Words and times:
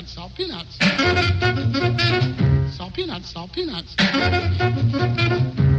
peanuts, 0.00 0.12
salt 0.14 0.34
peanuts. 0.34 0.78
Salt 2.76 2.94
peanuts, 2.94 3.28
salt 3.30 3.52
peanuts. 3.52 3.94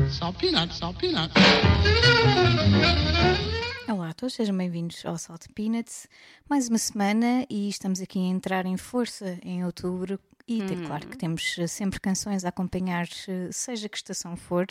Salt 0.09 0.37
peanuts, 0.37 0.77
salt 0.77 0.97
peanuts. 0.99 1.33
Olá 3.89 4.09
a 4.09 4.13
todos, 4.13 4.35
sejam 4.35 4.55
bem-vindos 4.55 5.03
ao 5.05 5.17
Salt 5.17 5.47
Peanuts. 5.55 6.07
Mais 6.47 6.69
uma 6.69 6.77
semana 6.77 7.45
e 7.49 7.67
estamos 7.69 7.99
aqui 7.99 8.19
a 8.19 8.23
entrar 8.29 8.65
em 8.65 8.77
força 8.77 9.39
em 9.43 9.65
outubro. 9.65 10.19
E 10.47 10.61
tem- 10.63 10.83
claro 10.83 11.07
que 11.07 11.17
temos 11.17 11.57
eh, 11.57 11.67
sempre 11.67 11.99
canções 11.99 12.43
a 12.45 12.49
acompanhar, 12.49 13.07
eh, 13.27 13.49
seja 13.51 13.87
que 13.89 13.97
estação 13.97 14.35
for, 14.35 14.67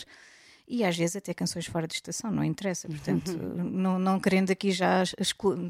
e 0.73 0.85
às 0.85 0.97
vezes 0.97 1.17
até 1.17 1.35
canções 1.35 1.67
fora 1.67 1.89
de 1.89 1.95
estação, 1.95 2.31
não 2.31 2.45
interessa. 2.45 2.87
Portanto, 2.87 3.37
não, 3.37 3.99
não 3.99 4.21
querendo 4.21 4.53
aqui 4.53 4.71
já 4.71 5.03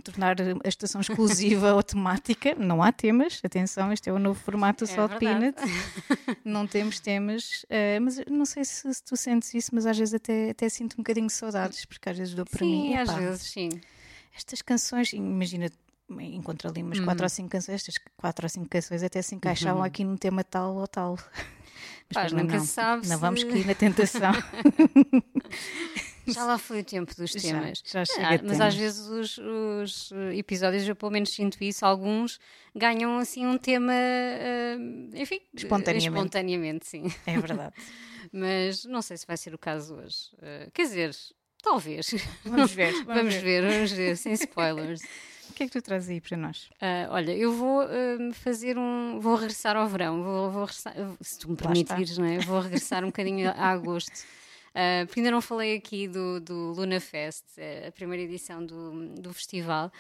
tornar 0.05 0.37
a 0.63 0.69
estação 0.69 1.01
exclusiva 1.01 1.73
ou 1.75 1.83
temática, 1.83 2.55
não 2.55 2.83
há 2.83 2.93
temas. 2.93 3.41
Atenção, 3.43 3.91
este 3.93 4.11
é 4.11 4.13
o 4.13 4.19
novo 4.19 4.39
formato 4.39 4.85
do 4.85 4.91
É 4.91 4.95
Salt. 4.95 5.19
Peanuts. 5.19 5.63
não 6.45 6.67
temos 6.67 7.01
temas, 7.01 7.65
eh, 7.71 7.99
mas 7.99 8.21
não 8.31 8.45
sei 8.45 8.63
se, 8.63 8.93
se 8.93 9.03
tu 9.03 9.17
sentes 9.17 9.55
isso, 9.55 9.71
mas 9.75 9.87
às 9.87 9.97
vezes 9.97 10.13
até, 10.13 10.51
até 10.51 10.69
sinto 10.69 10.95
um 10.95 10.97
bocadinho 10.99 11.29
de 11.29 11.33
saudades, 11.33 11.87
porque 11.87 12.11
às 12.11 12.19
vezes 12.19 12.35
dou 12.35 12.45
para 12.45 12.63
mim. 12.65 12.91
Sim, 12.91 12.97
às 12.99 13.09
"Epá, 13.09 13.19
vezes, 13.19 13.43
sim. 13.51 13.71
estas 14.37 14.61
canções, 14.61 15.15
imagina, 15.15 15.71
encontro 16.11 16.69
ali 16.69 16.83
umas 16.83 17.01
quatro 17.01 17.25
ou 17.25 17.29
cinco 17.31 17.49
canções, 17.49 17.77
estas 17.77 17.95
quatro 18.19 18.45
ou 18.45 18.51
cinco 18.51 18.69
canções 18.69 19.03
até 19.03 19.23
se 19.23 19.35
encaixavam 19.35 19.83
aqui 19.83 20.05
num 20.05 20.17
tema 20.17 20.45
tal 20.45 20.77
ou 20.77 20.87
tal. 20.87 21.19
Mas 22.15 22.33
Pá, 22.33 22.37
nunca 22.37 22.57
não, 22.57 22.65
se 22.65 22.73
sabe 22.73 23.07
não 23.09 23.15
se- 23.17 23.21
vamos 23.21 23.45
cair 23.45 23.67
na 23.67 23.75
tentação. 23.75 24.33
Já 26.27 26.45
lá 26.45 26.59
foi 26.59 26.81
o 26.81 26.85
tempo 26.85 27.13
dos 27.17 27.33
Já, 27.33 27.41
temas. 27.41 27.83
já 27.85 28.05
chega 28.05 28.29
Ah, 28.29 28.37
de 28.37 28.45
mas 28.45 28.59
temas. 28.59 28.75
às 28.75 28.75
vezes 28.77 29.07
os, 29.09 29.39
os, 29.39 30.13
eh, 30.13 30.37
episódios, 30.37 30.87
eu 30.87 30.95
pelo 30.95 31.11
menos 31.11 31.31
sinto 31.31 31.63
isso, 31.63 31.85
alguns 31.85 32.39
ganham 32.75 33.19
assim 33.19 33.45
um 33.47 33.59
tema, 33.59 33.93
eh, 33.93 34.77
enfim, 35.15 35.41
Espontaneamente. 35.55 36.09
espontaneamente, 36.09 36.87
sim. 36.87 37.05
É 37.27 37.37
verdade. 37.39 37.75
Mas 38.33 38.85
não 38.85 39.03
sei 39.03 39.17
se 39.17 39.27
vai 39.27 39.37
ser 39.37 39.55
o 39.55 39.59
caso 39.59 39.95
hoje. 39.97 40.31
Eh, 40.41 40.69
quer 40.73 40.83
dizer, 40.83 41.17
talvez. 41.63 42.15
Vamos 42.45 42.71
ver. 42.73 42.93
Vamos, 43.05 43.07
Vamos 43.07 43.35
ver. 43.35 43.43
ver, 43.43 43.73
vamos 43.73 43.91
ver, 43.93 44.17
sem 44.17 44.33
spoilers. 44.35 45.01
O 45.51 45.53
que 45.53 45.65
é 45.65 45.67
que 45.67 45.73
tu 45.73 45.83
trazes 45.83 46.09
aí 46.09 46.21
para 46.21 46.37
nós? 46.37 46.71
Ah, 46.81 47.09
olha, 47.11 47.33
eu 47.33 47.53
vou 47.53 47.81
ah, 47.81 47.87
fazer 48.33 48.79
um. 48.79 49.19
Vou 49.19 49.35
regressar 49.35 49.77
ao 49.77 49.87
verão, 49.89 50.23
vou, 50.23 50.51
vou 50.51 50.65
regressar, 50.65 50.95
se 51.21 51.39
tu 51.39 51.51
me 51.51 51.57
permitires, 51.57 52.17
não 52.17 52.25
é? 52.25 52.39
Vou 52.39 52.61
regressar 52.61 53.03
um 53.03 53.09
bocadinho 53.09 53.51
a 53.51 53.71
agosto. 53.71 54.25
Ah, 54.73 55.05
porque 55.07 55.21
ainda 55.21 55.33
não 55.33 55.41
falei 55.41 55.77
aqui 55.77 56.07
do, 56.07 56.41
do 56.41 56.73
Luna 56.73 57.01
Fest, 57.01 57.45
eh, 57.59 57.89
a 57.89 57.93
primeira 57.93 58.23
edição 58.23 58.65
do, 58.65 59.09
do 59.17 59.35
festival. 59.35 59.91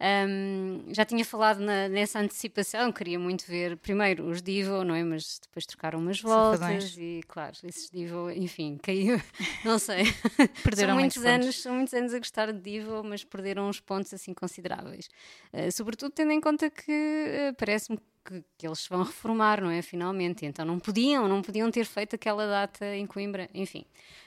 Ahm, 0.00 0.84
já 0.92 1.04
tinha 1.04 1.24
falado 1.24 1.58
na- 1.60 1.88
nessa 1.88 2.20
antecipação, 2.20 2.92
queria 2.92 3.18
muito 3.18 3.44
ver 3.46 3.76
primeiro 3.78 4.28
os 4.28 4.40
Divo, 4.40 4.84
não 4.84 4.94
é? 4.94 5.02
Mas 5.02 5.40
depois 5.42 5.66
trocaram 5.66 5.98
umas 5.98 6.20
voltas 6.20 6.60
Safadões. 6.60 6.96
e, 6.96 7.20
claro, 7.26 7.56
esses 7.64 7.90
Divo, 7.90 8.30
enfim, 8.30 8.78
caiu, 8.82 9.20
não 9.64 9.78
sei. 9.78 10.04
Perderam 10.62 10.94
são 10.94 10.98
muitos 11.00 11.16
muitos 11.16 11.24
anos, 11.24 11.46
pontos. 11.46 11.62
são 11.62 11.74
muitos 11.74 11.94
anos 11.94 12.14
a 12.14 12.18
gostar 12.18 12.52
de 12.52 12.60
Divo, 12.60 13.02
mas 13.02 13.24
perderam 13.24 13.68
uns 13.68 13.80
pontos 13.80 14.12
assim 14.14 14.32
consideráveis. 14.32 15.08
Eh, 15.52 15.70
sobretudo 15.70 16.10
tendo 16.12 16.30
em 16.32 16.40
conta 16.40 16.70
que 16.70 16.90
eh, 16.92 17.52
parece-me 17.58 17.98
que, 18.28 18.44
que 18.58 18.66
eles 18.66 18.80
se 18.80 18.88
vão 18.88 19.02
reformar, 19.02 19.60
não 19.62 19.70
é? 19.70 19.80
Finalmente. 19.82 20.44
Então 20.44 20.64
não 20.64 20.78
podiam, 20.78 21.26
não 21.26 21.40
podiam 21.42 21.70
ter 21.70 21.84
feito 21.86 22.14
aquela 22.16 22.46
data 22.46 22.84
em 22.94 23.06
Coimbra. 23.06 23.48
Enfim, 23.54 23.84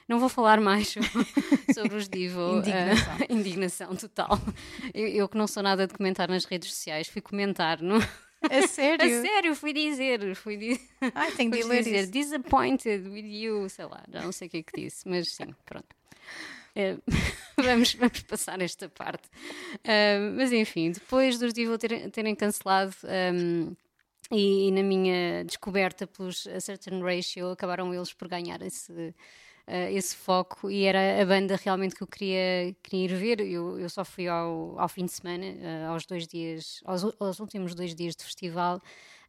não 0.08 0.18
vou 0.18 0.28
falar 0.28 0.60
mais 0.60 0.94
sobre, 1.74 1.96
os 1.96 2.08
Divo. 2.08 2.58
Indignação. 2.58 3.16
eh, 3.20 3.26
indignação 3.32 3.96
total. 3.96 4.38
Eu, 4.92 5.06
eu 5.08 5.28
que 5.28 5.36
não 5.38 5.46
sou 5.46 5.62
nada 5.62 5.86
de 5.86 5.94
comentar 5.94 6.28
nas 6.28 6.44
redes 6.44 6.70
sociais, 6.74 7.06
fui 7.08 7.20
comentar, 7.22 7.80
não? 7.80 7.98
A 8.50 8.56
A 8.58 8.66
sério? 8.66 9.22
sério, 9.22 9.54
fui 9.54 9.72
dizer, 9.72 10.34
fui 10.34 10.56
dizer. 10.56 10.80
Ai, 11.14 11.30
tenho 11.32 11.50
de 11.52 11.62
ler 11.62 11.82
dizer 11.84 12.02
isso. 12.02 12.12
disappointed 12.12 13.08
with 13.08 13.24
you, 13.24 13.68
sei 13.68 13.84
lá, 13.84 14.02
já 14.12 14.20
não 14.22 14.32
sei 14.32 14.48
o 14.48 14.50
que 14.50 14.56
é 14.58 14.62
que 14.64 14.80
disse, 14.82 15.08
mas 15.08 15.28
sim, 15.30 15.54
pronto. 15.64 15.86
Eh, 16.74 16.96
vamos, 17.56 17.94
vamos 17.94 18.20
passar 18.22 18.60
esta 18.60 18.88
parte. 18.88 19.28
Eh, 19.84 20.18
mas 20.36 20.52
enfim, 20.52 20.90
depois 20.90 21.38
dos 21.38 21.52
Divo 21.52 21.76
terem, 21.78 22.10
terem 22.10 22.34
cancelado 22.34 22.94
ehm, 23.04 23.74
e, 24.32 24.68
e 24.68 24.70
na 24.72 24.82
minha 24.82 25.44
descoberta 25.44 26.06
pelos 26.06 26.46
A 26.46 26.60
Certain 26.60 27.00
Ratio, 27.02 27.50
acabaram 27.50 27.94
eles 27.94 28.12
por 28.12 28.28
ganhar 28.28 28.60
esse, 28.62 29.14
eh, 29.66 29.92
esse 29.92 30.16
foco 30.16 30.70
e 30.70 30.84
era 30.84 31.22
a 31.22 31.24
banda 31.24 31.56
realmente 31.56 31.94
que 31.94 32.02
eu 32.02 32.06
queria, 32.06 32.74
queria 32.82 33.04
ir 33.04 33.14
ver. 33.14 33.40
Eu, 33.40 33.78
eu 33.78 33.88
só 33.90 34.04
fui 34.04 34.28
ao, 34.28 34.78
ao 34.78 34.88
fim 34.88 35.04
de 35.04 35.12
semana, 35.12 35.44
eh, 35.44 35.86
aos 35.88 36.06
dois 36.06 36.26
dias, 36.26 36.82
aos, 36.84 37.04
aos 37.20 37.40
últimos 37.40 37.74
dois 37.74 37.94
dias 37.94 38.16
de 38.16 38.24
festival. 38.24 38.80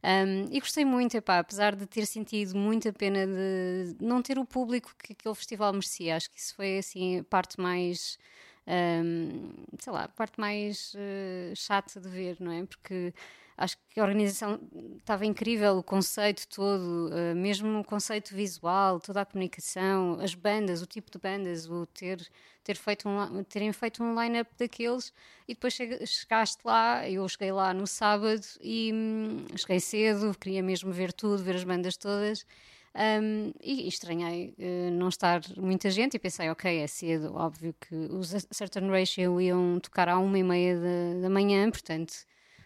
Um, 0.04 0.48
e 0.50 0.60
gostei 0.60 0.84
muito, 0.84 1.16
epá, 1.16 1.38
apesar 1.38 1.74
de 1.74 1.86
ter 1.86 2.04
sentido 2.06 2.54
muita 2.56 2.92
pena 2.92 3.26
de 3.26 3.96
não 4.00 4.20
ter 4.20 4.38
o 4.38 4.44
público 4.44 4.94
que 4.98 5.14
aquele 5.14 5.34
festival 5.34 5.72
merecia. 5.72 6.16
Acho 6.16 6.30
que 6.30 6.38
isso 6.38 6.54
foi 6.54 6.78
assim 6.78 7.20
a 7.20 7.24
parte 7.24 7.58
mais, 7.58 8.18
um, 8.66 9.50
sei 9.78 9.92
lá, 9.92 10.04
a 10.04 10.08
parte 10.08 10.38
mais 10.38 10.92
eh, 10.96 11.52
chata 11.56 12.00
de 12.00 12.08
ver, 12.08 12.36
não 12.38 12.52
é? 12.52 12.66
Porque 12.66 13.14
acho 13.56 13.76
que 13.90 14.00
a 14.00 14.02
organização 14.02 14.58
estava 14.98 15.24
incrível, 15.24 15.76
o 15.78 15.82
conceito 15.82 16.46
todo, 16.48 17.10
eh, 17.12 17.34
mesmo 17.34 17.80
o 17.80 17.84
conceito 17.84 18.34
visual, 18.34 19.00
toda 19.00 19.20
a 19.20 19.24
comunicação, 19.24 20.18
as 20.20 20.34
bandas, 20.34 20.82
o 20.82 20.86
tipo 20.86 21.10
de 21.10 21.18
bandas, 21.18 21.68
o 21.68 21.86
ter, 21.86 22.26
ter 22.64 22.76
feito 22.76 23.08
um, 23.08 23.44
terem 23.44 23.72
feito 23.72 24.02
um 24.02 24.20
line-up 24.20 24.50
daqueles 24.58 25.12
e 25.46 25.54
depois 25.54 25.72
chega- 25.74 26.04
chegaste 26.06 26.58
lá, 26.64 27.08
eu 27.08 27.28
cheguei 27.28 27.52
lá 27.52 27.72
no 27.72 27.86
sábado 27.86 28.42
e 28.60 28.90
hum, 28.92 29.46
cheguei 29.56 29.80
cedo, 29.80 30.34
queria 30.38 30.62
mesmo 30.62 30.92
ver 30.92 31.12
tudo, 31.12 31.42
ver 31.42 31.54
as 31.56 31.64
bandas 31.64 31.96
todas. 31.96 32.44
Um, 32.96 33.52
e 33.60 33.88
estranhei 33.88 34.54
eh, 34.56 34.88
não 34.92 35.08
estar 35.08 35.40
muita 35.56 35.90
gente 35.90 36.14
e 36.14 36.18
pensei, 36.18 36.48
ok, 36.48 36.78
é 36.78 36.86
cedo, 36.86 37.34
óbvio 37.34 37.74
que 37.80 37.92
os 37.92 38.28
Certain 38.52 38.88
Ratio 38.88 39.40
iam 39.40 39.80
tocar 39.80 40.08
à 40.08 40.16
uma 40.18 40.38
e 40.38 40.44
meia 40.44 40.78
da, 40.78 41.22
da 41.22 41.28
manhã, 41.30 41.68
portanto, 41.72 42.14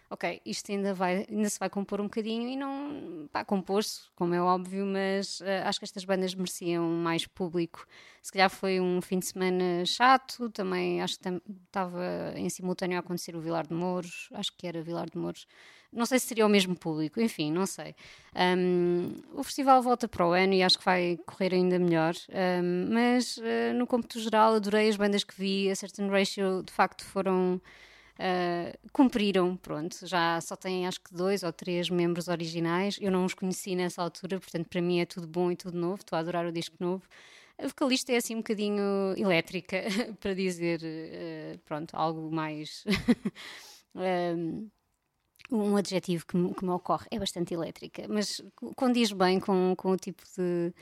ok, 0.09 0.41
isto 0.45 0.71
ainda, 0.71 0.93
vai, 0.93 1.25
ainda 1.29 1.49
se 1.49 1.59
vai 1.59 1.69
compor 1.69 2.01
um 2.01 2.05
bocadinho 2.05 2.47
e 2.47 2.55
não, 2.55 3.27
pá, 3.31 3.45
compôs-se, 3.45 4.01
como 4.15 4.33
é 4.33 4.41
óbvio, 4.41 4.85
mas 4.85 5.39
eh, 5.41 5.61
acho 5.63 5.79
que 5.79 5.85
estas 5.85 6.03
bandas 6.03 6.33
mereciam 6.33 6.89
mais 6.89 7.27
público. 7.27 7.85
Se 8.21 8.31
calhar 8.31 8.49
foi 8.49 8.79
um 8.79 9.01
fim 9.01 9.19
de 9.19 9.27
semana 9.27 9.85
chato, 9.85 10.49
também 10.49 11.01
acho 11.01 11.19
que 11.19 11.41
estava 11.65 12.33
em 12.35 12.49
simultâneo 12.49 12.97
a 12.97 13.01
acontecer 13.01 13.35
o 13.35 13.41
Vilar 13.41 13.67
de 13.67 13.73
Mouros, 13.73 14.29
acho 14.33 14.51
que 14.57 14.65
era 14.67 14.81
Vilar 14.81 15.09
de 15.09 15.17
Mouros. 15.17 15.45
Não 15.91 16.05
sei 16.05 16.19
se 16.19 16.27
seria 16.27 16.45
o 16.45 16.49
mesmo 16.49 16.75
público, 16.75 17.19
enfim, 17.19 17.51
não 17.51 17.65
sei. 17.65 17.95
Um, 18.35 19.11
o 19.33 19.43
festival 19.43 19.81
volta 19.81 20.07
para 20.07 20.27
o 20.27 20.31
ano 20.33 20.53
e 20.53 20.61
acho 20.61 20.77
que 20.77 20.85
vai 20.85 21.17
correr 21.25 21.53
ainda 21.53 21.79
melhor, 21.79 22.13
um, 22.29 22.93
mas 22.93 23.37
uh, 23.37 23.73
no 23.75 23.87
cômputo 23.87 24.19
geral 24.19 24.53
adorei 24.53 24.87
as 24.87 24.95
bandas 24.97 25.23
que 25.23 25.35
vi, 25.35 25.69
a 25.69 25.75
Certain 25.75 26.09
Ratio 26.09 26.63
de 26.63 26.71
facto 26.71 27.03
foram. 27.05 27.61
Uh, 28.19 28.77
cumpriram, 28.91 29.55
pronto, 29.55 30.05
já 30.05 30.41
só 30.41 30.53
têm 30.57 30.85
acho 30.85 30.99
que 30.99 31.13
dois 31.13 31.41
ou 31.41 31.53
três 31.53 31.89
membros 31.89 32.27
originais. 32.27 32.97
Eu 32.99 33.11
não 33.11 33.23
os 33.23 33.33
conheci 33.33 33.75
nessa 33.75 34.01
altura, 34.01 34.39
portanto, 34.39 34.67
para 34.67 34.81
mim 34.81 34.99
é 34.99 35.05
tudo 35.05 35.25
bom 35.25 35.49
e 35.49 35.55
tudo 35.55 35.77
novo. 35.77 36.01
Estou 36.01 36.17
a 36.17 36.19
adorar 36.19 36.45
o 36.45 36.51
disco 36.51 36.75
novo. 36.81 37.07
A 37.57 37.67
vocalista 37.67 38.11
é 38.11 38.17
assim 38.17 38.35
um 38.35 38.39
bocadinho 38.39 38.83
elétrica, 39.17 39.83
para 40.19 40.33
dizer, 40.33 40.81
uh, 40.81 41.57
pronto, 41.59 41.95
algo 41.95 42.29
mais. 42.29 42.83
um, 43.95 44.69
um 45.51 45.75
adjetivo 45.75 46.25
que 46.25 46.37
me, 46.37 46.53
que 46.53 46.63
me 46.63 46.71
ocorre 46.71 47.07
é 47.11 47.19
bastante 47.19 47.53
elétrica, 47.53 48.05
mas 48.07 48.41
condiz 48.75 49.11
bem 49.11 49.39
com, 49.39 49.73
com 49.75 49.91
o 49.91 49.97
tipo 49.97 50.21
de, 50.37 50.73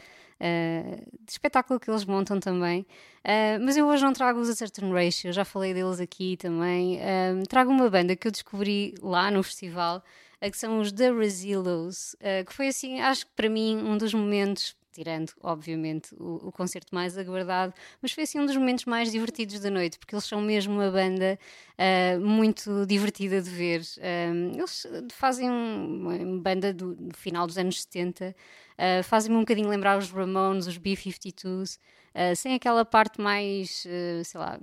uh, 0.42 0.96
de 1.26 1.32
espetáculo 1.32 1.80
que 1.80 1.90
eles 1.90 2.06
montam 2.06 2.40
também. 2.40 2.82
Uh, 3.24 3.64
mas 3.64 3.78
eu 3.78 3.88
hoje 3.88 4.04
não 4.04 4.14
trago 4.14 4.40
os 4.40 4.50
A 4.50 4.56
Certain 4.56 4.92
Ratio, 4.92 5.32
já 5.32 5.46
falei 5.46 5.74
deles 5.74 6.00
aqui 6.00 6.38
também. 6.38 7.00
Um, 7.00 7.44
trago 7.44 7.72
uma 7.72 7.90
banda 7.90 8.16
que 8.16 8.28
eu 8.28 8.32
descobri 8.32 8.94
lá 9.02 9.32
no 9.32 9.42
festival, 9.44 10.04
que 10.42 10.58
são 10.58 10.80
os 10.80 10.92
The 10.92 11.12
Resilos, 11.12 12.14
uh, 12.16 12.46
que 12.46 12.54
foi 12.54 12.68
assim, 12.68 13.00
acho 13.00 13.26
que 13.26 13.32
para 13.36 13.50
mim, 13.50 13.78
um 13.78 13.98
dos 13.98 14.14
momentos 14.14 14.76
tirando, 14.98 15.32
obviamente, 15.44 16.16
o, 16.16 16.48
o, 16.48 16.52
concerto 16.52 16.94
mais 16.94 17.16
aguardado, 17.20 17.72
mas 18.02 18.12
foi 18.12 18.24
assim 18.24 18.40
um 18.40 18.48
dos 18.48 18.58
momentos 18.58 18.86
mais 18.86 19.12
divertidos 19.12 19.60
da 19.60 19.70
noite, 19.70 20.00
porque 20.00 20.16
eles 20.16 20.26
são 20.26 20.42
mesmo 20.42 20.74
uma 20.74 20.90
banda 20.90 21.38
uh, 21.78 22.20
muito 22.20 22.84
divertida 22.88 23.40
de 23.40 23.50
ver. 23.50 23.82
Um, 24.00 24.58
eles 24.58 24.88
fazem 25.12 25.52
um, 25.52 26.00
uma 26.02 26.42
banda 26.42 26.74
do, 26.74 26.96
do, 26.96 27.16
final 27.16 27.46
dos 27.46 27.60
anos 27.60 27.84
70, 27.84 28.36
uh, 28.80 29.04
fazem-me 29.04 29.38
um 29.38 29.42
bocadinho 29.42 29.70
lembrar 29.70 30.00
os 30.00 30.10
Ramones, 30.10 30.66
os 30.66 30.80
B-52s, 30.80 31.78
uh, 31.78 32.36
sem 32.36 32.56
aquela 32.56 32.84
parte 32.84 33.22
mais, 33.22 33.86
sei 34.26 34.40
lá, 34.40 34.60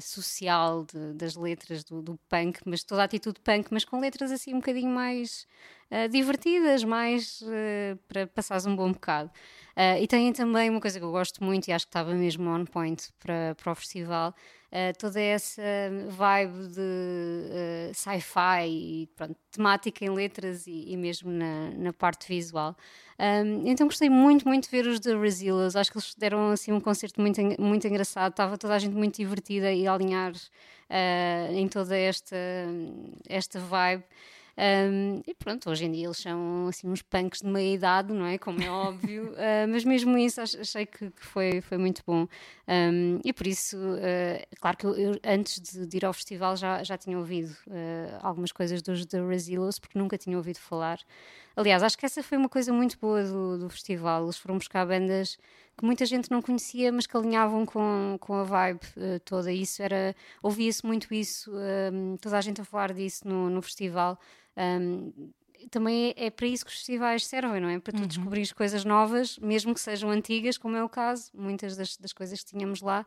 social 0.00 0.84
de, 0.84 1.12
das 1.14 1.34
letras 1.34 1.82
do, 1.82 2.00
do, 2.00 2.16
punk, 2.28 2.60
mas 2.64 2.84
toda 2.84 3.02
a 3.02 3.04
atitude 3.04 3.40
punk, 3.40 3.66
mas 3.72 3.84
com 3.84 3.98
letras 3.98 4.30
assim 4.30 4.54
um 4.54 4.60
bocadinho 4.60 4.90
mais 4.90 5.44
Uh, 5.88 6.08
divertidas, 6.08 6.82
mais 6.82 7.40
uh, 7.42 7.96
para 8.08 8.26
passares 8.26 8.66
um 8.66 8.74
bom 8.74 8.90
bocado. 8.90 9.30
Uh, 9.76 10.02
e 10.02 10.06
têm 10.08 10.32
também 10.32 10.68
uma 10.68 10.80
coisa 10.80 10.98
que 10.98 11.04
eu 11.04 11.12
gosto 11.12 11.44
muito 11.44 11.68
e 11.68 11.72
acho 11.72 11.86
que 11.86 11.90
estava 11.90 12.12
mesmo 12.12 12.50
on 12.50 12.64
point 12.64 13.08
para, 13.20 13.54
para 13.54 13.70
o 13.70 13.74
festival, 13.74 14.34
toda 14.98 15.18
essa 15.18 15.62
vibe 16.08 16.68
de 16.68 17.94
sci-fi 17.94 18.66
e 18.68 19.08
pronto, 19.16 19.36
temática 19.50 20.04
em 20.04 20.10
letras 20.10 20.66
e, 20.66 20.92
e 20.92 20.96
mesmo 20.98 21.30
na, 21.30 21.70
na, 21.70 21.92
parte 21.94 22.28
visual. 22.28 22.76
Um, 23.18 23.66
então 23.66 23.86
gostei 23.86 24.10
muito, 24.10 24.46
muito 24.46 24.64
de 24.64 24.70
ver 24.70 24.86
os 24.86 25.00
The 25.00 25.16
Resillos. 25.16 25.76
Acho 25.76 25.92
que 25.92 25.96
eles 25.96 26.14
deram 26.16 26.50
assim 26.50 26.72
um 26.72 26.80
concerto 26.80 27.20
muito, 27.20 27.40
muito 27.58 27.86
engraçado. 27.86 28.32
Estava 28.32 28.58
toda 28.58 28.74
a 28.74 28.78
gente 28.78 28.94
muito 28.94 29.16
divertida 29.16 29.72
e 29.72 29.86
a 29.86 29.94
alinhar 29.94 30.32
em 31.54 31.68
toda 31.68 31.96
esta, 31.96 32.36
esta 33.28 33.58
vibe. 33.58 34.04
Um, 34.58 35.22
e 35.26 35.34
pronto, 35.34 35.68
hoje 35.68 35.84
em 35.84 35.92
dia 35.92 36.06
eles 36.06 36.16
são 36.16 36.68
assim 36.68 36.88
uns 36.88 37.02
punks 37.02 37.42
de 37.42 37.46
meia 37.46 37.74
idade, 37.74 38.12
não 38.12 38.24
é? 38.24 38.38
Como 38.38 38.62
é 38.62 38.70
óbvio, 38.70 39.32
uh, 39.32 39.68
mas 39.68 39.84
mesmo 39.84 40.16
isso 40.16 40.40
achei 40.40 40.86
que, 40.86 41.10
que 41.10 41.24
foi, 41.24 41.60
foi 41.60 41.76
muito 41.76 42.02
bom. 42.06 42.26
Um, 42.66 43.20
e 43.22 43.32
por 43.34 43.46
isso, 43.46 43.76
uh, 43.76 44.56
claro 44.58 44.76
que 44.78 44.86
eu, 44.86 44.94
eu, 44.96 45.20
antes 45.22 45.60
de, 45.60 45.86
de, 45.86 45.96
ir 45.98 46.06
ao 46.06 46.12
festival 46.12 46.56
já, 46.56 46.82
já 46.82 46.96
tinha 46.96 47.18
ouvido 47.18 47.50
uh, 47.66 48.18
algumas 48.22 48.50
coisas 48.50 48.80
dos 48.80 49.04
The 49.04 49.20
Resilos, 49.20 49.78
porque 49.78 49.98
nunca 49.98 50.16
tinha 50.16 50.36
ouvido 50.36 50.58
falar. 50.58 50.98
Aliás, 51.56 51.82
acho 51.82 51.96
que 51.96 52.04
essa 52.04 52.22
foi 52.22 52.36
uma 52.36 52.50
coisa 52.50 52.70
muito 52.70 52.98
boa 52.98 53.24
do, 53.24 53.58
do 53.58 53.70
festival. 53.70 54.24
Eles 54.24 54.36
foram 54.36 54.58
buscar 54.58 54.86
bandas 54.86 55.38
que 55.76 55.84
muita 55.84 56.04
gente 56.04 56.30
não 56.30 56.42
conhecia, 56.42 56.92
mas 56.92 57.06
que 57.06 57.16
alinhavam 57.16 57.64
com, 57.64 58.18
com 58.20 58.34
a 58.34 58.44
vibe 58.44 58.80
uh, 58.96 59.20
toda. 59.24 59.50
Isso 59.50 59.82
era, 59.82 60.14
ouvia-se 60.42 60.84
muito 60.84 61.12
isso, 61.14 61.50
um, 61.92 62.16
toda 62.18 62.36
a 62.36 62.40
gente 62.42 62.60
a 62.60 62.64
falar 62.64 62.92
disso 62.92 63.26
no, 63.26 63.48
no 63.48 63.62
festival. 63.62 64.18
Um, 64.56 65.30
também 65.70 66.14
é, 66.16 66.26
é, 66.26 66.30
para 66.30 66.46
isso 66.46 66.64
que 66.64 66.70
os 66.70 66.76
festivais 66.76 67.26
servem, 67.26 67.60
não 67.60 67.68
é? 67.68 67.78
Para 67.78 67.92
tu 67.92 68.00
uhum. 68.00 68.06
descobrir 68.06 68.54
coisas 68.54 68.84
novas, 68.84 69.38
mesmo 69.38 69.74
que 69.74 69.80
sejam 69.80 70.10
antigas, 70.10 70.58
como 70.58 70.76
é 70.76 70.84
o 70.84 70.88
caso, 70.88 71.30
muitas 71.34 71.76
das, 71.76 71.96
das 71.96 72.12
coisas 72.12 72.42
que 72.42 72.50
tínhamos 72.50 72.80
lá. 72.82 73.04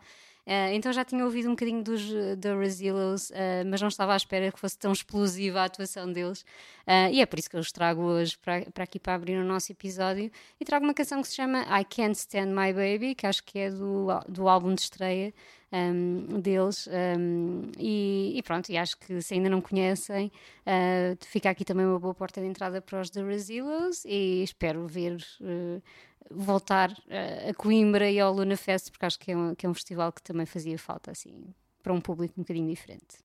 Uh, 0.49 0.73
então 0.73 0.91
já 0.91 1.05
tinha 1.05 1.23
ouvido 1.23 1.45
um 1.47 1.51
bocadinho 1.51 1.83
dos 1.83 2.11
The 2.41 2.55
Resilos, 2.57 3.29
uh, 3.29 3.33
mas 3.67 3.79
não 3.79 3.87
estava 3.87 4.13
à 4.13 4.17
espera 4.17 4.51
que 4.51 4.59
fosse 4.59 4.75
tão 4.79 4.91
explosiva 4.91 5.61
a 5.61 5.65
atuação 5.65 6.11
deles. 6.11 6.41
Uh, 6.87 7.13
e 7.13 7.21
é 7.21 7.25
por 7.27 7.37
isso 7.37 7.47
que 7.47 7.55
eu 7.55 7.59
os 7.59 7.71
trago 7.71 8.01
hoje 8.01 8.35
para, 8.39 8.65
para 8.71 8.83
aqui 8.83 8.97
para 8.97 9.13
abrir 9.13 9.37
o 9.37 9.43
nosso 9.43 9.71
episódio. 9.71 10.31
E 10.59 10.65
trago 10.65 10.85
uma 10.85 10.93
canção 10.95 11.21
que 11.21 11.27
se 11.27 11.35
chama 11.35 11.59
I 11.79 11.85
Can't 11.85 12.17
Stand 12.17 12.47
My 12.47 12.73
Baby, 12.73 13.13
que 13.13 13.27
acho 13.27 13.43
que 13.43 13.59
é 13.59 13.69
do, 13.69 14.07
do 14.27 14.49
álbum 14.49 14.73
de 14.73 14.81
estreia 14.81 15.31
um, 15.71 16.39
deles. 16.39 16.87
Um, 16.87 17.71
e, 17.77 18.33
e, 18.35 18.43
pronto, 18.43 18.69
e 18.69 18.77
acho 18.77 18.97
que 18.97 19.21
se 19.21 19.35
ainda 19.35 19.49
não 19.49 19.61
conhecem, 19.61 20.31
uh, 20.65 21.25
fica 21.25 21.49
aqui 21.49 21.63
também 21.63 21.85
uma 21.85 21.99
boa 21.99 22.15
porta 22.15 22.41
de 22.41 22.47
entrada 22.47 22.81
para 22.81 23.01
os 23.01 23.09
The 23.09 23.23
Resilos 23.23 24.03
e 24.05 24.43
espero 24.43 24.87
ver. 24.87 25.17
Uh, 25.39 25.81
voltar 26.29 26.91
uh, 26.91 27.49
a 27.49 27.53
Coimbra 27.53 28.09
e 28.09 28.19
ao 28.19 28.33
Luna 28.33 28.57
Fest, 28.57 28.91
porque 28.91 29.05
acho 29.05 29.19
que 29.19 29.31
é, 29.31 29.37
um, 29.37 29.55
que 29.55 29.65
é 29.65 29.69
um 29.69 29.73
festival 29.73 30.11
que 30.11 30.21
também 30.21 30.45
fazia 30.45 30.77
falta 30.77 31.11
assim 31.11 31.53
para 31.81 31.93
um 31.93 32.01
público 32.01 32.33
um 32.37 32.43
bocadinho 32.43 32.67
diferente. 32.67 33.17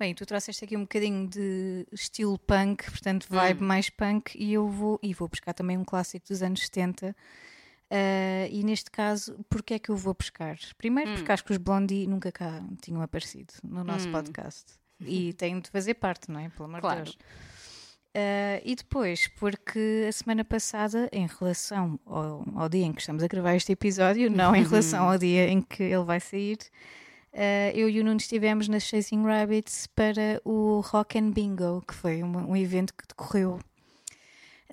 Bem, 0.00 0.14
tu 0.14 0.24
trouxeste 0.24 0.64
aqui 0.64 0.78
um 0.78 0.80
bocadinho 0.80 1.28
de 1.28 1.86
estilo 1.92 2.38
punk, 2.38 2.90
portanto 2.90 3.26
vibe 3.28 3.62
hum. 3.62 3.66
mais 3.66 3.90
punk, 3.90 4.34
e 4.34 4.54
eu 4.54 4.66
vou, 4.66 4.98
e 5.02 5.12
vou 5.12 5.28
buscar 5.28 5.52
também 5.52 5.76
um 5.76 5.84
clássico 5.84 6.26
dos 6.26 6.42
anos 6.42 6.60
70. 6.60 7.08
Uh, 7.10 7.14
eh, 7.90 8.48
e 8.50 8.64
neste 8.64 8.90
caso, 8.90 9.38
porquê 9.50 9.74
é 9.74 9.78
que 9.78 9.90
eu 9.90 9.96
vou 9.98 10.14
buscar? 10.14 10.56
Primeiro, 10.78 11.10
hum. 11.10 11.14
porque 11.16 11.30
acho 11.30 11.44
que 11.44 11.52
os 11.52 11.58
Blondie 11.58 12.06
nunca 12.06 12.32
cá 12.32 12.62
tinham 12.80 13.02
aparecido 13.02 13.52
no 13.62 13.84
nosso 13.84 14.08
hum. 14.08 14.12
podcast. 14.12 14.72
E 15.02 15.34
têm 15.36 15.60
de 15.60 15.68
fazer 15.68 15.92
parte, 15.92 16.30
não 16.30 16.40
é? 16.40 16.48
Pelo 16.48 16.64
amor 16.64 16.80
claro. 16.80 17.04
de 17.04 17.04
Deus. 17.04 17.18
Uh, 18.16 18.64
e 18.64 18.74
depois, 18.74 19.28
porque 19.28 20.06
a 20.08 20.12
semana 20.12 20.46
passada, 20.46 21.10
em 21.12 21.26
relação 21.26 22.00
ao, 22.06 22.42
ao, 22.56 22.70
dia 22.70 22.86
em 22.86 22.92
que 22.94 23.02
estamos 23.02 23.22
a 23.22 23.28
gravar 23.28 23.54
este 23.54 23.72
episódio, 23.72 24.30
não 24.30 24.56
em 24.56 24.64
relação 24.66 25.10
ao 25.10 25.18
dia 25.18 25.46
em 25.46 25.60
que 25.60 25.82
ele 25.82 26.04
vai 26.04 26.20
sair, 26.20 26.56
Uh, 27.32 27.70
eu 27.74 27.88
e 27.88 28.00
o 28.00 28.04
Nuno 28.04 28.16
estivemos 28.16 28.68
nas 28.68 28.82
Chasing 28.82 29.22
Rabbits 29.24 29.86
para 29.88 30.40
o 30.44 30.80
Rock 30.80 31.18
and 31.18 31.30
Bingo, 31.30 31.82
que 31.86 31.94
foi 31.94 32.22
um, 32.22 32.50
um 32.50 32.56
evento 32.56 32.92
que 32.92 33.06
decorreu 33.06 33.60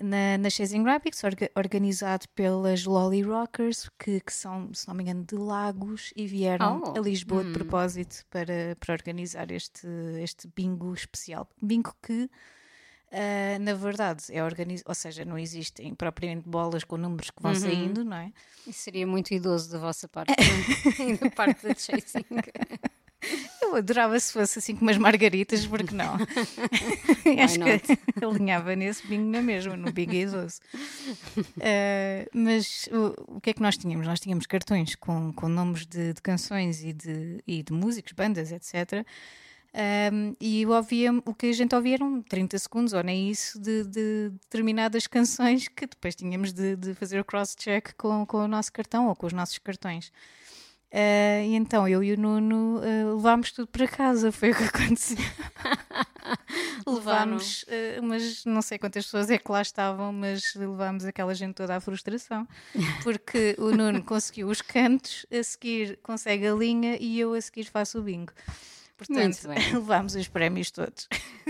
na, 0.02 0.38
na 0.38 0.50
Chasing 0.50 0.84
Rabbits, 0.84 1.22
orga, 1.24 1.50
organizado 1.56 2.26
pelas 2.34 2.84
Lolly 2.84 3.22
Rockers, 3.22 3.90
que, 3.98 4.20
que, 4.20 4.32
são, 4.32 4.72
se 4.72 4.86
não 4.86 4.94
me 4.94 5.02
engano, 5.02 5.24
de 5.24 5.34
Lagos 5.34 6.12
e 6.16 6.26
vieram 6.26 6.82
oh. 6.84 6.98
a 6.98 7.00
Lisboa 7.00 7.42
hum. 7.42 7.46
de 7.46 7.52
propósito 7.52 8.24
para, 8.30 8.76
para 8.78 8.94
organizar 8.94 9.50
este, 9.50 9.86
este 10.20 10.48
bingo 10.54 10.94
especial. 10.94 11.48
Bingo 11.60 11.94
que 12.02 12.30
Uh, 13.10 13.58
na 13.60 13.72
verdade, 13.72 14.24
é 14.30 14.44
organizado, 14.44 14.88
ou 14.88 14.94
seja, 14.94 15.24
não 15.24 15.38
existem 15.38 15.94
propriamente 15.94 16.46
bolas 16.46 16.84
com 16.84 16.98
números 16.98 17.30
que 17.30 17.42
vão 17.42 17.52
uhum. 17.52 17.58
saindo, 17.58 18.04
não 18.04 18.16
é? 18.18 18.32
Isso 18.66 18.80
seria 18.80 19.06
muito 19.06 19.32
idoso 19.32 19.70
da 19.72 19.78
vossa 19.78 20.06
parte, 20.06 20.34
da 21.18 21.30
parte 21.30 21.66
da 21.66 21.74
chasing. 21.74 22.24
Eu 23.62 23.76
adorava 23.76 24.18
se 24.20 24.32
fosse 24.32 24.58
assim 24.58 24.76
com 24.76 24.82
umas 24.82 24.96
margaritas, 24.96 25.66
porque 25.66 25.94
não? 25.94 26.14
Acho 27.42 27.58
que 27.58 28.24
alinhava 28.24 28.76
nesse 28.76 29.06
bingo 29.06 29.30
na 29.30 29.42
mesma, 29.42 29.76
no 29.76 29.90
Big 29.90 30.16
Isos. 30.16 30.60
Uh, 31.36 32.28
mas 32.32 32.88
o, 32.92 33.36
o, 33.36 33.40
que 33.40 33.50
é 33.50 33.52
que 33.54 33.62
nós 33.62 33.76
tínhamos? 33.76 34.06
Nós 34.06 34.20
tínhamos 34.20 34.46
cartões 34.46 34.94
com, 34.94 35.32
com 35.32 35.48
nomes 35.48 35.84
de, 35.86 36.12
de 36.12 36.22
canções 36.22 36.84
e 36.84 36.92
de, 36.92 37.42
e 37.46 37.62
de 37.62 37.72
músicos, 37.72 38.12
bandas, 38.12 38.52
etc. 38.52 39.04
Um, 39.74 40.34
e 40.40 40.64
ouvia, 40.66 41.12
o 41.24 41.34
que 41.34 41.46
a 41.46 41.52
gente 41.52 41.74
ouvia 41.74 41.94
eram 41.94 42.22
30 42.22 42.58
segundos, 42.58 42.92
ou 42.92 43.02
nem 43.02 43.30
isso, 43.30 43.60
de, 43.60 43.84
de 43.84 44.30
determinadas 44.30 45.06
canções 45.08 45.68
que 45.68 45.86
depois 45.86 46.14
tínhamos 46.14 46.52
de, 46.52 46.74
de 46.76 46.94
fazer 46.94 47.20
o 47.20 47.24
cross-check 47.24 47.92
com, 47.96 48.24
com 48.24 48.38
o 48.38 48.48
nosso 48.48 48.72
cartão 48.72 49.08
ou 49.08 49.14
com 49.14 49.26
os 49.26 49.32
nossos 49.32 49.58
cartões. 49.58 50.10
Uh, 50.90 51.44
e 51.44 51.54
então 51.54 51.86
eu 51.86 52.02
e 52.02 52.14
o 52.14 52.18
Nuno 52.18 52.78
uh, 52.78 53.16
levámos 53.16 53.52
tudo 53.52 53.68
para 53.68 53.86
casa, 53.86 54.32
foi 54.32 54.52
o 54.52 54.56
que 54.56 54.64
aconteceu. 54.74 55.18
levámos, 56.86 57.64
uh, 57.64 58.02
mas 58.02 58.42
não 58.46 58.62
sei 58.62 58.78
quantas 58.78 59.04
pessoas 59.04 59.28
é 59.28 59.36
que 59.36 59.52
lá 59.52 59.60
estavam, 59.60 60.14
mas 60.14 60.54
levámos 60.54 61.04
aquela 61.04 61.34
gente 61.34 61.54
toda 61.54 61.76
à 61.76 61.80
frustração, 61.80 62.48
porque 63.02 63.54
o 63.58 63.70
Nuno 63.70 64.02
conseguiu 64.02 64.48
os 64.48 64.62
cantos, 64.62 65.26
a 65.30 65.42
seguir 65.42 65.98
consegue 66.02 66.46
a 66.46 66.54
linha 66.54 66.96
e 66.98 67.20
eu 67.20 67.34
a 67.34 67.40
seguir 67.42 67.64
faço 67.64 67.98
o 67.98 68.02
bingo. 68.02 68.32
Portanto, 68.98 69.38
levámos 69.72 70.16
os 70.16 70.26
prémios 70.26 70.72
todos. 70.72 71.06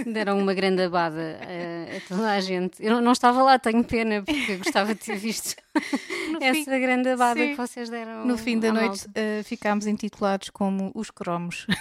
Deram 0.07 0.39
uma 0.39 0.53
grande 0.53 0.83
abada 0.83 1.41
a, 1.41 1.97
a 1.97 2.01
toda 2.07 2.31
a 2.31 2.41
gente. 2.41 2.77
Eu 2.79 3.01
não 3.01 3.13
estava 3.13 3.43
lá, 3.43 3.59
tenho 3.59 3.83
pena, 3.83 4.23
porque 4.23 4.59
gostava 4.59 4.95
de 4.95 5.01
ter 5.01 5.17
visto 5.17 5.57
essa 6.43 6.53
fim, 6.53 6.81
grande 6.81 7.09
abada 7.09 7.41
sim. 7.41 7.49
que 7.49 7.57
vocês 7.57 7.89
deram. 7.89 8.27
No 8.27 8.37
fim 8.37 8.61
da 8.61 8.71
noite 8.71 9.07
uh, 9.07 9.43
ficámos 9.45 9.87
intitulados 9.87 10.51
como 10.51 10.93
os 10.95 11.11
cromos. 11.11 11.67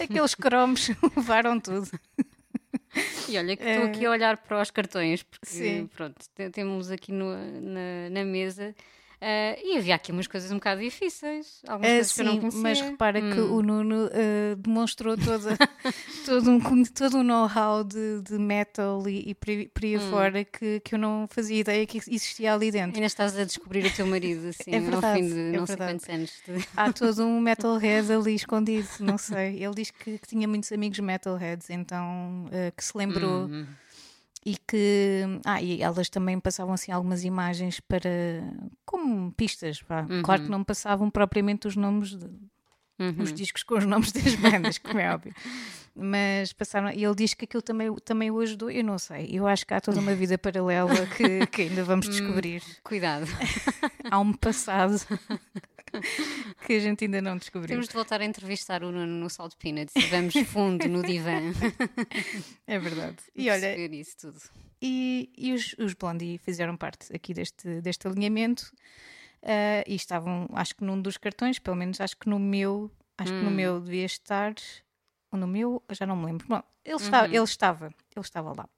Aqueles 0.00 0.36
cromos 0.36 0.90
levaram 1.16 1.58
tudo. 1.58 1.90
E 3.28 3.36
olha 3.36 3.56
que 3.56 3.64
estou 3.64 3.86
aqui 3.86 4.06
a 4.06 4.10
olhar 4.10 4.36
para 4.36 4.62
os 4.62 4.70
cartões, 4.70 5.24
porque 5.24 5.46
Sim. 5.46 5.90
pronto, 5.92 6.24
temos 6.52 6.90
aqui 6.90 7.10
no, 7.10 7.36
na, 7.60 8.10
na 8.10 8.24
mesa 8.24 8.74
Uh, 9.20 9.52
e 9.62 9.76
havia 9.76 9.96
aqui 9.96 10.12
umas 10.12 10.26
coisas 10.26 10.50
um 10.50 10.54
bocado 10.54 10.80
difíceis, 10.80 11.60
algumas 11.68 11.90
uh, 11.90 11.94
coisas 11.94 12.12
sim, 12.12 12.14
que 12.14 12.20
eu 12.20 12.32
não 12.32 12.40
conhecia. 12.40 12.62
Mas 12.62 12.80
repara 12.80 13.20
hum. 13.20 13.30
que 13.30 13.40
o 13.40 13.62
Nuno 13.62 14.06
uh, 14.06 14.56
demonstrou 14.56 15.14
toda, 15.14 15.58
todo 16.24 16.50
um, 16.50 16.84
todo 16.84 17.18
um 17.18 17.22
know-how 17.22 17.84
de, 17.84 18.22
de, 18.22 18.38
metal 18.38 19.06
e, 19.06 19.28
e 19.28 19.34
por 19.34 19.84
aí 19.84 19.98
hum. 19.98 20.10
fora 20.10 20.42
que, 20.42 20.80
que 20.80 20.94
eu 20.94 20.98
não 20.98 21.28
fazia 21.28 21.60
ideia 21.60 21.86
que 21.86 21.98
existia 21.98 22.54
ali 22.54 22.70
dentro. 22.70 22.94
Ainda 22.96 23.06
estás 23.06 23.36
a 23.38 23.44
descobrir 23.44 23.84
o 23.84 23.94
teu 23.94 24.06
marido, 24.06 24.48
assim, 24.58 24.74
é 24.74 24.80
verdade, 24.80 25.06
ao 25.06 25.14
fim 25.14 25.28
de 25.28 25.38
é 25.38 25.52
não 25.52 25.66
verdade. 25.66 25.68
sei 25.68 25.76
quantos 25.76 26.08
anos. 26.08 26.32
De... 26.46 26.68
Há 26.74 26.90
todo 26.90 27.22
um 27.26 27.40
metalhead 27.40 28.10
ali 28.10 28.34
escondido, 28.34 28.88
não 29.00 29.18
sei. 29.18 29.62
Ele 29.62 29.74
diz 29.74 29.90
que, 29.90 30.16
que 30.16 30.28
tinha 30.28 30.48
muitos 30.48 30.72
amigos 30.72 30.98
metalheads, 30.98 31.68
então 31.68 32.48
que 32.74 32.82
se 32.82 32.96
lembrou. 32.96 33.44
Hum 33.44 33.66
e 34.44 34.56
que 34.56 35.24
ah, 35.44 35.60
e 35.60 35.82
elas 35.82 36.08
também 36.08 36.40
passavam 36.40 36.74
assim 36.74 36.92
algumas 36.92 37.24
imagens 37.24 37.80
para 37.80 38.42
como 38.84 39.32
pistas. 39.32 39.80
Uhum. 39.80 40.22
claro 40.22 40.44
que 40.44 40.50
não 40.50 40.64
passavam 40.64 41.10
propriamente 41.10 41.68
os 41.68 41.76
nomes 41.76 42.10
de, 42.10 42.26
uhum. 42.98 43.14
os 43.18 43.32
discos 43.32 43.62
com 43.62 43.76
os 43.76 43.84
nomes 43.84 44.12
das 44.12 44.34
bandas 44.36 44.78
como 44.78 44.98
é 44.98 45.12
óbvio 45.12 45.34
mas 45.94 46.52
passaram 46.52 46.90
e 46.90 47.04
ele 47.04 47.14
diz 47.14 47.34
que 47.34 47.44
aquilo 47.44 47.62
também, 47.62 47.94
também 47.96 48.30
o 48.30 48.40
ajudou 48.40 48.70
eu 48.70 48.84
não 48.84 48.98
sei, 48.98 49.28
eu 49.30 49.46
acho 49.46 49.66
que 49.66 49.74
há 49.74 49.80
toda 49.80 50.00
uma 50.00 50.14
vida 50.14 50.38
paralela 50.38 51.06
que, 51.06 51.46
que 51.48 51.62
ainda 51.62 51.84
vamos 51.84 52.06
hum, 52.06 52.10
descobrir 52.10 52.62
cuidado 52.82 53.26
há 54.10 54.18
um 54.18 54.32
passado 54.32 54.94
que 56.66 56.74
a 56.74 56.78
gente 56.78 57.04
ainda 57.04 57.20
não 57.20 57.36
descobriu. 57.36 57.68
Temos 57.68 57.88
de 57.88 57.94
voltar 57.94 58.20
a 58.20 58.24
entrevistar 58.24 58.82
o 58.82 58.90
Nuno 58.90 59.06
no 59.06 59.30
Salt 59.30 59.54
Peanuts 59.56 59.94
e 59.96 60.06
vamos 60.06 60.34
fundo 60.48 60.88
no 60.88 61.02
divã. 61.02 61.40
É 62.66 62.78
verdade. 62.78 63.16
E 63.34 63.50
olha, 63.50 63.76
isso 63.94 64.16
tudo. 64.18 64.40
E, 64.82 65.30
e 65.36 65.52
os, 65.52 65.74
os 65.78 65.94
Blondie 65.94 66.38
fizeram 66.38 66.76
parte 66.76 67.14
aqui 67.14 67.34
deste, 67.34 67.80
deste 67.80 68.06
alinhamento 68.06 68.72
uh, 69.42 69.84
e 69.86 69.94
estavam, 69.94 70.48
acho 70.52 70.74
que 70.74 70.84
num 70.84 71.00
dos 71.00 71.16
cartões, 71.16 71.58
pelo 71.58 71.76
menos 71.76 72.00
acho 72.00 72.16
que 72.16 72.28
no 72.28 72.38
meu, 72.38 72.90
acho 73.18 73.32
hum. 73.32 73.38
que 73.38 73.44
no 73.44 73.50
hum. 73.50 73.54
meu 73.54 73.80
devia 73.80 74.06
estar, 74.06 74.54
ou 75.30 75.38
no 75.38 75.46
meu, 75.46 75.82
já 75.90 76.06
não 76.06 76.16
me 76.16 76.26
lembro. 76.26 76.46
Bom, 76.48 76.62
ele, 76.84 76.94
uhum. 76.94 77.00
estava, 77.00 77.26
ele 77.26 77.44
estava, 77.44 77.86
ele 77.86 78.24
estava 78.24 78.52
lá. 78.56 78.68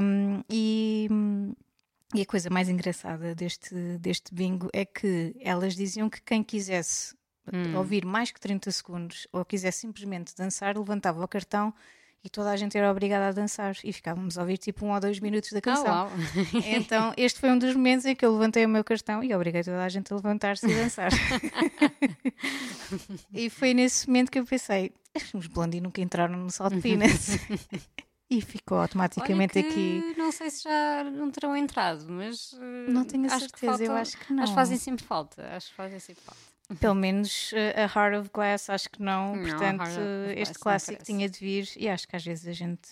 Um, 0.00 0.42
e 0.48 1.08
e 2.14 2.22
a 2.22 2.26
coisa 2.26 2.48
mais 2.48 2.68
engraçada 2.68 3.34
deste, 3.34 3.74
deste 3.98 4.32
bingo 4.32 4.68
é 4.72 4.84
que 4.84 5.34
elas 5.40 5.74
diziam 5.74 6.08
que 6.08 6.22
quem 6.22 6.42
quisesse 6.42 7.14
hum. 7.52 7.76
ouvir 7.76 8.04
mais 8.04 8.30
que 8.30 8.40
30 8.40 8.70
segundos 8.70 9.26
ou 9.32 9.44
quisesse 9.44 9.80
simplesmente 9.80 10.34
dançar, 10.36 10.78
levantava 10.78 11.22
o 11.22 11.28
cartão 11.28 11.74
e 12.24 12.30
toda 12.30 12.50
a 12.50 12.56
gente 12.56 12.78
era 12.78 12.90
obrigada 12.90 13.28
a 13.28 13.32
dançar 13.32 13.76
e 13.84 13.92
ficávamos 13.92 14.38
a 14.38 14.42
ouvir 14.42 14.56
tipo 14.56 14.86
um 14.86 14.94
ou 14.94 15.00
dois 15.00 15.20
minutos 15.20 15.52
da 15.52 15.60
canção. 15.60 16.08
Oh, 16.08 16.58
então, 16.64 17.12
este 17.18 17.38
foi 17.38 17.50
um 17.50 17.58
dos 17.58 17.74
momentos 17.74 18.06
em 18.06 18.14
que 18.14 18.24
eu 18.24 18.32
levantei 18.32 18.64
o 18.64 18.68
meu 18.68 18.82
cartão 18.82 19.22
e 19.22 19.34
obriguei 19.34 19.62
toda 19.62 19.84
a 19.84 19.88
gente 19.90 20.10
a 20.10 20.16
levantar-se 20.16 20.66
e 20.66 20.74
dançar. 20.74 21.10
e 23.30 23.50
foi 23.50 23.74
nesse 23.74 24.06
momento 24.06 24.30
que 24.30 24.38
eu 24.38 24.46
pensei: 24.46 24.90
os 25.34 25.46
Blondie 25.48 25.82
nunca 25.82 26.00
entraram 26.00 26.38
no 26.38 26.50
Salt 26.50 26.80
Peanuts. 26.80 27.38
E 28.30 28.40
ficou 28.40 28.78
automaticamente 28.78 29.58
aqui. 29.58 30.14
Não 30.16 30.32
sei 30.32 30.50
se 30.50 30.64
já 30.64 31.04
não 31.04 31.30
terão 31.30 31.56
entrado, 31.56 32.06
mas. 32.08 32.56
Não 32.88 33.04
tenho 33.04 33.26
a 33.26 33.38
certeza, 33.38 33.72
falta, 33.72 33.84
eu 33.84 33.92
acho 33.92 34.18
que 34.18 34.32
não. 34.32 34.42
Acho 34.42 34.52
que 34.52 34.56
fazem 34.56 34.78
sempre 34.78 35.04
falta. 35.04 35.46
Acho 35.54 35.68
que 35.68 35.74
fazem 35.76 36.00
sempre 36.00 36.22
falta. 36.24 36.54
Pelo 36.80 36.94
menos 36.94 37.52
uh, 37.52 37.56
a 37.76 37.82
Heart 37.82 38.20
of 38.20 38.30
Glass 38.32 38.70
acho 38.70 38.88
que 38.88 39.02
não, 39.02 39.36
não 39.36 39.42
portanto 39.42 39.82
este 40.34 40.58
clássico 40.58 41.02
tinha 41.02 41.28
de 41.28 41.38
vir 41.38 41.68
e 41.76 41.90
acho 41.90 42.08
que 42.08 42.16
às 42.16 42.24
vezes 42.24 42.46
a 42.46 42.52
gente 42.52 42.88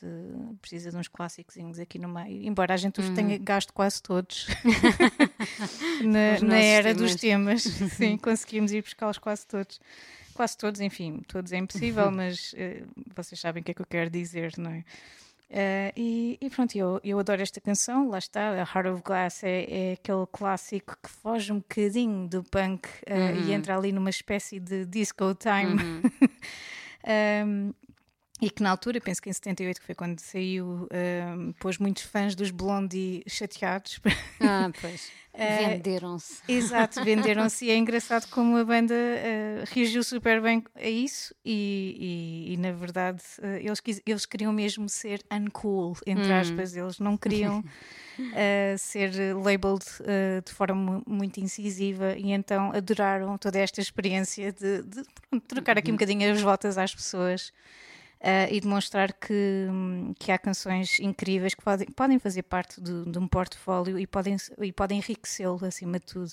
precisa 0.61 0.91
de 0.91 0.97
uns 0.99 1.09
clássicos 1.09 1.57
aqui 1.81 1.99
no 1.99 2.07
meio, 2.07 2.47
embora 2.47 2.75
a 2.75 2.77
gente 2.77 3.01
os 3.01 3.09
tenha 3.11 3.39
uhum. 3.39 3.43
gasto 3.43 3.73
quase 3.73 4.03
todos 4.03 4.47
na, 6.05 6.39
na 6.47 6.59
era 6.59 6.95
temas. 6.95 7.13
dos 7.13 7.21
temas, 7.21 7.63
sim, 7.63 8.19
conseguimos 8.19 8.73
ir 8.73 8.83
buscá-los 8.83 9.17
quase 9.17 9.47
todos. 9.47 9.81
Quase 10.35 10.57
todos, 10.57 10.81
enfim, 10.81 11.21
todos 11.29 11.53
é 11.53 11.59
impossível, 11.59 12.11
mas 12.11 12.55
uh, 12.55 12.87
vocês 13.15 13.39
sabem 13.39 13.61
o 13.61 13.65
que 13.65 13.73
é 13.73 13.75
que 13.75 13.83
eu 13.83 13.87
quero 13.87 14.09
dizer, 14.09 14.55
não 14.57 14.71
é? 14.71 14.83
Uh, 15.53 15.93
e, 15.95 16.39
e, 16.41 16.49
pronto, 16.49 16.75
eu, 16.75 16.99
eu 17.05 17.19
adoro 17.19 17.43
esta 17.43 17.61
canção, 17.61 18.09
lá 18.09 18.17
está, 18.17 18.53
a 18.53 18.61
Heart 18.61 18.87
of 18.87 19.03
Glass 19.03 19.45
é, 19.45 19.67
é 19.69 19.93
aquele 19.93 20.27
clássico 20.33 20.97
que 21.03 21.11
foge 21.11 21.53
um 21.53 21.59
bocadinho 21.59 22.27
do 22.27 22.43
punk 22.43 22.89
uh, 22.89 23.13
uhum. 23.13 23.49
e 23.49 23.53
entra 23.53 23.77
ali 23.77 23.93
numa 23.93 24.09
espécie 24.09 24.59
de 24.59 24.87
disco 24.87 25.35
time. 25.35 25.75
Uhum. 25.75 26.03
um, 27.47 27.75
E 28.43 28.51
que 28.51 28.61
na 28.61 28.71
altura, 28.71 29.01
penso 29.01 29.23
que 29.23 29.31
em 29.31 29.33
78, 29.33 29.81
que 29.81 29.87
foi 29.87 29.95
quando 29.95 30.19
saiu, 30.19 30.89
um, 31.37 31.53
pôs 31.61 31.79
muitos 31.79 32.03
fãs 32.03 32.35
dos 32.35 32.51
Blondie 32.51 33.23
chateados. 33.25 34.01
Ah, 34.41 34.69
pois. 34.81 35.13
Uh, 35.33 35.69
venderam-se. 35.71 36.43
Exato, 36.49 37.05
venderam-se. 37.05 37.67
e 37.67 37.71
é 37.71 37.77
engraçado 37.77 38.29
como 38.31 38.57
a 38.57 38.65
banda 38.65 38.95
uh, 38.95 39.65
reagiu 39.73 40.03
super 40.03 40.43
bem 40.43 40.65
a 40.75 40.89
isso. 40.89 41.33
E, 41.45 42.49
e, 42.51 42.55
e 42.55 42.57
na 42.57 42.73
verdade, 42.73 43.23
uh, 43.39 43.47
eles, 43.65 43.79
quis, 43.79 44.03
eles 44.05 44.27
queriam 44.27 44.53
mesmo 44.53 44.89
ser 44.89 45.23
uncool, 45.33 45.97
entre 46.05 46.27
hum. 46.33 46.41
aspas. 46.41 46.75
Eles 46.75 46.99
não 46.99 47.17
queriam 47.17 47.63
ser 48.77 49.37
labeled 49.37 49.85
de 50.45 50.53
forma 50.53 51.01
muito 51.07 51.39
incisiva. 51.39 52.17
E 52.17 52.33
então 52.33 52.73
adoraram 52.73 53.39
toda 53.39 53.61
esta 53.61 53.81
experiência 53.81 54.51
de, 54.51 54.83
de, 54.83 55.03
de 55.33 55.41
trocar 55.47 55.79
aqui 55.79 55.91
um 55.91 55.93
uhum. 55.93 55.97
bocadinho 55.97 56.33
as 56.33 56.41
voltas 56.43 56.77
às 56.77 56.93
pessoas 56.93 57.53
uh, 58.23 58.49
e 58.51 58.61
demonstrar 58.61 59.13
que, 59.13 59.67
que 60.19 60.31
há 60.31 60.39
canções 60.39 61.01
incríveis 61.01 61.55
que 61.55 61.63
podem, 61.63 61.87
podem 61.89 62.19
fazer 62.19 62.43
parte 62.43 62.81
de, 62.81 63.05
de 63.05 63.19
um 63.19 63.27
portfólio 63.27 63.99
e 63.99 64.07
podem, 64.07 64.37
e 64.61 64.73
podem 64.73 64.99
enriquecê-lo 64.99 65.65
acima 65.65 65.99
de 65.99 66.07
tudo, 66.07 66.33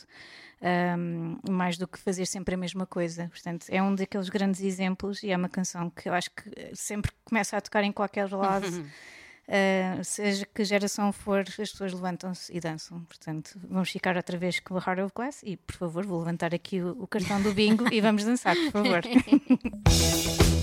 um, 0.61 1.37
mais 1.49 1.77
do 1.77 1.87
que 1.87 1.97
fazer 1.97 2.25
sempre 2.25 2.55
a 2.55 2.57
mesma 2.57 2.85
coisa. 2.85 3.27
Portanto, 3.29 3.65
é 3.69 3.81
um 3.81 3.95
daqueles 3.95 4.29
grandes 4.29 4.61
exemplos 4.61 5.23
e 5.23 5.31
é 5.31 5.37
uma 5.37 5.49
canção 5.49 5.89
que 5.89 6.07
eu 6.07 6.13
acho 6.13 6.29
que 6.31 6.71
sempre 6.73 7.11
começa 7.25 7.57
a 7.57 7.61
tocar 7.61 7.83
em 7.83 7.91
qualquer 7.91 8.31
lado. 8.31 8.67
Uh, 8.67 10.03
seja 10.05 10.45
que 10.45 10.63
geração 10.63 11.11
for, 11.11 11.39
as 11.39 11.55
pessoas 11.55 11.91
levantam-se 11.91 12.55
e 12.55 12.59
dançam. 12.59 13.01
Portanto, 13.05 13.59
vamos 13.67 13.89
ficar 13.89 14.15
outra 14.15 14.37
vez 14.37 14.59
com 14.59 14.75
o 14.75 14.77
Heart 14.77 14.99
of 14.99 15.13
Glass 15.15 15.41
e, 15.43 15.57
por 15.57 15.75
favor, 15.75 16.05
vou 16.05 16.19
levantar 16.19 16.53
aqui 16.53 16.81
o, 16.81 16.91
o 17.01 17.07
cartão 17.07 17.41
do 17.41 17.51
bingo 17.51 17.91
e 17.91 17.99
vamos 17.99 18.23
dançar, 18.23 18.55
por 18.55 18.71
favor. 18.83 19.01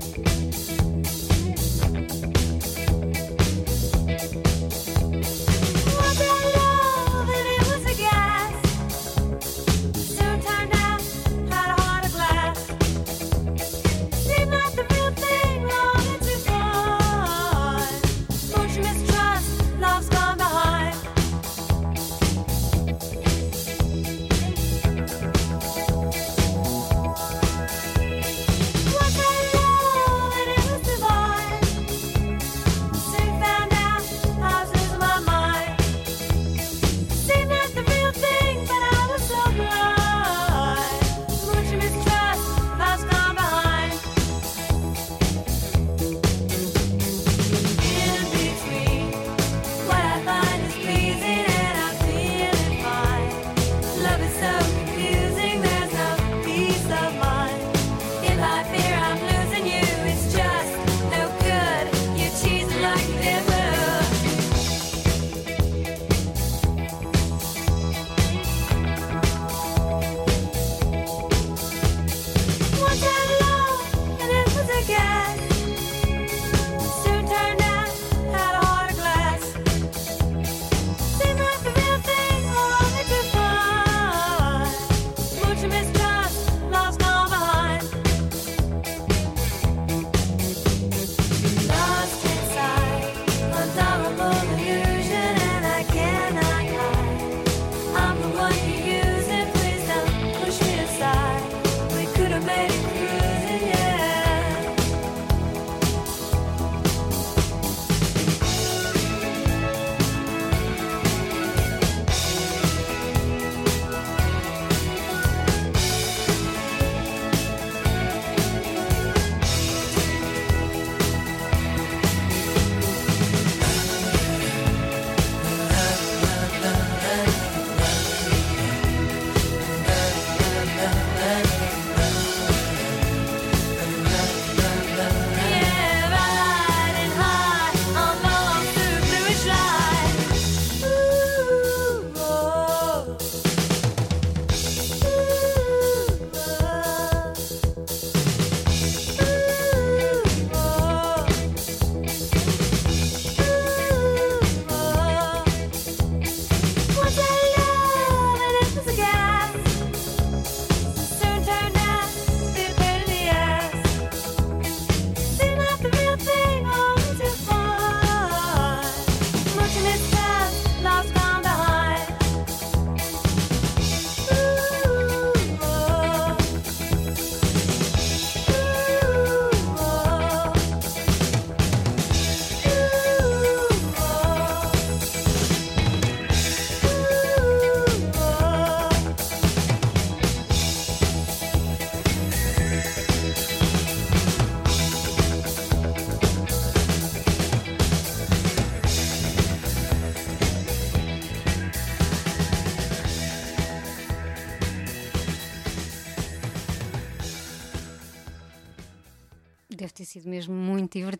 Thank 0.00 0.16
you. 0.18 0.29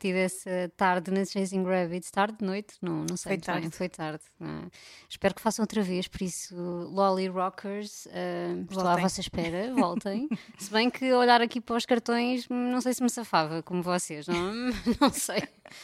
Divertida 0.01 0.19
essa 0.19 0.73
tarde 0.77 1.11
na 1.11 1.25
Chasing 1.25 1.65
Rabbits. 1.65 2.11
Tarde, 2.11 2.37
noite? 2.41 2.75
Não, 2.81 3.05
não 3.09 3.17
sei. 3.17 3.33
Foi 3.33 3.39
tarde. 3.39 3.61
Bem, 3.63 3.71
foi 3.71 3.89
tarde. 3.89 4.23
É? 4.41 4.71
Espero 5.09 5.35
que 5.35 5.41
façam 5.41 5.63
outra 5.63 5.83
vez, 5.83 6.09
por 6.09 6.23
isso, 6.23 6.57
Lolly 6.57 7.29
Rockers, 7.29 8.07
uh, 8.07 8.63
estou 8.69 8.87
à 8.87 8.97
vossa 8.97 9.21
espera, 9.21 9.73
voltem. 9.75 10.29
se 10.59 10.71
bem 10.71 10.91
que 10.91 11.13
olhar 11.13 11.41
aqui 11.41 11.61
para 11.61 11.77
os 11.77 11.87
cartões, 11.87 12.49
não 12.49 12.81
sei 12.81 12.95
se 12.95 13.03
me 13.03 13.11
safava, 13.11 13.63
como 13.63 13.83
vocês, 13.83 14.27
não, 14.27 14.53
não 15.01 15.11
sei. 15.11 15.43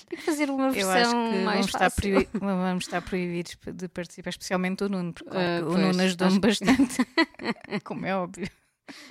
Tem 0.09 0.18
que 0.18 0.24
fazer 0.24 0.50
uma 0.50 0.70
versão 0.70 1.44
mais 1.44 1.66
vamos 1.66 1.74
estar, 1.74 1.92
vamos 2.40 2.85
estar 2.85 3.02
proibidos 3.02 3.57
de 3.74 3.88
participar, 3.88 4.31
especialmente 4.31 4.83
o 4.85 4.88
Nuno, 4.88 5.12
porque 5.12 5.26
Uh, 5.37 5.66
o 5.66 5.72
pois, 5.72 5.87
Nuno 5.87 6.02
ajudou-me 6.02 6.33
acho 6.33 6.40
bastante, 6.40 7.07
como 7.85 8.07
é 8.07 8.16
óbvio. 8.16 8.48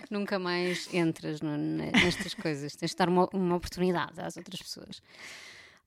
Nunca 0.09 0.39
mais 0.39 0.91
entras 0.93 1.41
no- 1.41 1.57
ne- 1.57 1.91
nestas 1.91 2.33
coisas. 2.33 2.75
Tens 2.75 2.91
de 2.91 2.97
dar 2.97 3.09
uma, 3.09 3.27
uma 3.33 3.55
oportunidade 3.55 4.19
às 4.21 4.37
outras 4.37 4.61
pessoas. 4.61 5.01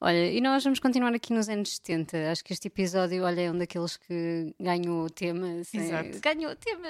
Olha, 0.01 0.31
e 0.31 0.40
nós 0.40 0.62
vamos 0.62 0.79
continuar 0.79 1.12
aqui 1.12 1.33
nos 1.33 1.48
anos 1.48 1.74
70. 1.77 2.31
Acho 2.31 2.44
que 2.44 2.53
este 2.53 2.68
episódio, 2.68 3.24
olha, 3.24 3.40
é 3.40 3.51
um 3.51 3.59
daqueles 3.59 3.96
que 3.96 4.55
ganhou 4.61 5.07
o 5.07 5.11
tema. 5.11 5.64
sem- 5.64 5.81
Exato. 5.81 6.20
Ganhou 6.20 6.53
o 6.53 6.57
tema, 6.57 6.87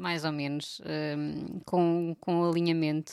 mais 0.00 0.24
ou 0.24 0.32
menos, 0.32 0.80
hum, 1.16 1.60
com, 1.64 2.16
com 2.20 2.40
o 2.40 2.50
alinhamento. 2.50 3.12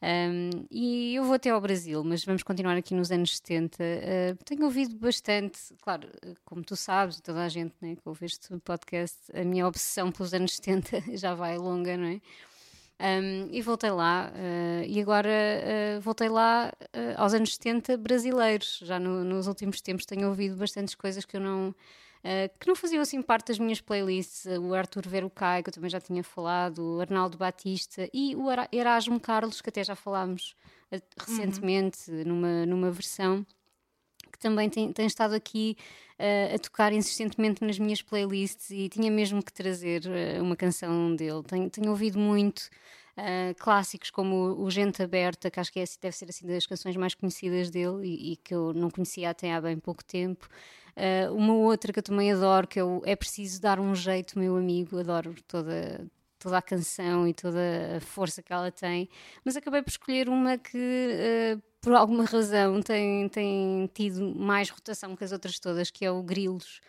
Hum, 0.00 0.50
e 0.70 1.16
eu 1.16 1.24
vou 1.24 1.34
até 1.34 1.50
ao 1.50 1.60
Brasil, 1.60 2.04
mas 2.04 2.24
vamos 2.24 2.44
continuar 2.44 2.76
aqui 2.76 2.94
nos 2.94 3.10
anos 3.10 3.36
70. 3.38 3.82
Uh, 3.82 4.44
tenho 4.44 4.62
ouvido 4.64 4.94
bastante, 4.94 5.58
claro, 5.82 6.08
como 6.44 6.62
tu 6.62 6.76
sabes, 6.76 7.20
toda 7.20 7.42
a 7.42 7.48
gente 7.48 7.74
né, 7.80 7.96
que 7.96 8.02
ouve 8.08 8.26
este 8.26 8.56
podcast, 8.60 9.16
a 9.34 9.42
minha 9.42 9.66
obsessão 9.66 10.12
pelos 10.12 10.32
anos 10.32 10.54
70 10.54 11.02
já 11.18 11.34
vai 11.34 11.58
longa, 11.58 11.96
não 11.96 12.06
é? 12.06 12.20
Um, 13.00 13.48
e 13.52 13.62
voltei 13.62 13.90
lá, 13.90 14.32
uh, 14.34 14.84
e 14.84 15.00
agora 15.00 15.28
uh, 15.28 16.00
voltei 16.00 16.28
lá 16.28 16.72
uh, 16.82 17.14
aos 17.20 17.32
anos 17.32 17.54
70 17.54 17.96
brasileiros. 17.96 18.80
Já 18.82 18.98
no- 18.98 19.22
nos 19.24 19.46
últimos 19.46 19.80
tempos 19.80 20.04
tenho 20.04 20.28
ouvido 20.28 20.56
bastantes 20.56 20.94
coisas 20.96 21.24
que 21.24 21.36
eu 21.36 21.40
não. 21.40 21.72
que 22.58 22.66
não 22.66 22.74
faziam 22.74 23.00
assim 23.00 23.22
parte 23.22 23.48
das 23.48 23.58
minhas 23.60 23.80
playlists. 23.80 24.46
O 24.60 24.74
Arthur 24.74 25.06
Verocai, 25.06 25.62
que 25.62 25.68
eu 25.70 25.74
também 25.74 25.88
já 25.88 26.00
tinha 26.00 26.24
falado, 26.24 26.96
o 26.96 27.00
Arnaldo 27.00 27.38
Batista 27.38 28.08
e 28.12 28.34
o 28.34 28.50
Era- 28.50 28.68
Erasmo 28.72 29.20
Carlos, 29.20 29.60
que 29.60 29.68
até 29.68 29.84
já 29.84 29.94
falámos 29.94 30.56
uh, 30.92 31.00
recentemente 31.20 32.10
numa, 32.10 32.66
numa 32.66 32.90
versão 32.90 33.46
que 34.38 34.42
também 34.42 34.70
tem, 34.70 34.92
tem 34.92 35.06
estado 35.06 35.34
aqui 35.34 35.76
uh, 36.18 36.54
a 36.54 36.58
tocar 36.58 36.92
insistentemente 36.92 37.64
nas 37.64 37.78
minhas 37.78 38.00
playlists 38.00 38.70
e 38.70 38.88
tinha 38.88 39.10
mesmo 39.10 39.42
que 39.42 39.52
trazer 39.52 40.02
uh, 40.06 40.42
uma 40.42 40.54
canção 40.54 41.14
dele. 41.14 41.42
Tenho, 41.42 41.68
tenho 41.68 41.90
ouvido 41.90 42.18
muito 42.18 42.60
uh, 43.18 43.54
clássicos 43.58 44.10
como 44.10 44.54
o, 44.62 44.70
Gente 44.70 45.02
Aberta, 45.02 45.50
que 45.50 45.58
acho 45.58 45.72
que 45.72 45.80
é, 45.80 45.84
deve 46.00 46.16
ser 46.16 46.26
assim 46.28 46.46
das 46.46 46.66
canções 46.66 46.96
mais 46.96 47.14
conhecidas 47.14 47.68
dele 47.70 48.06
e, 48.06 48.32
e 48.32 48.36
que 48.36 48.54
eu 48.54 48.72
não 48.72 48.90
conhecia 48.90 49.30
até 49.30 49.52
há 49.52 49.60
bem 49.60 49.78
pouco 49.78 50.04
tempo. 50.04 50.48
Uh, 50.96 51.34
uma 51.34 51.54
outra 51.54 51.92
que 51.92 51.98
eu 51.98 52.02
também 52.02 52.32
adoro, 52.32 52.66
que 52.66 52.78
é 52.78 52.84
o 52.84 53.02
É 53.04 53.14
Preciso 53.14 53.60
Dar 53.60 53.78
um 53.78 53.94
Jeito, 53.94 54.38
meu 54.38 54.56
amigo, 54.56 54.98
adoro 54.98 55.34
toda, 55.46 56.06
toda 56.38 56.58
a 56.58 56.62
canção 56.62 57.26
e 57.26 57.34
toda 57.34 57.58
a 57.96 58.00
força 58.00 58.42
que 58.42 58.52
ela 58.52 58.70
tem, 58.70 59.08
mas 59.44 59.56
acabei 59.56 59.82
por 59.82 59.90
escolher 59.90 60.28
uma 60.28 60.56
que, 60.58 60.76
uh, 61.56 61.62
por 61.80 61.94
alguma 61.94 62.24
razão, 62.24 62.80
tem, 62.82 63.28
tem 63.28 63.90
tido 63.94 64.34
mais 64.34 64.70
rotação 64.70 65.16
que 65.16 65.24
as 65.24 65.32
outras 65.32 65.58
todas, 65.58 65.90
que 65.90 66.04
é 66.04 66.10
o 66.10 66.22
Grilos. 66.22 66.80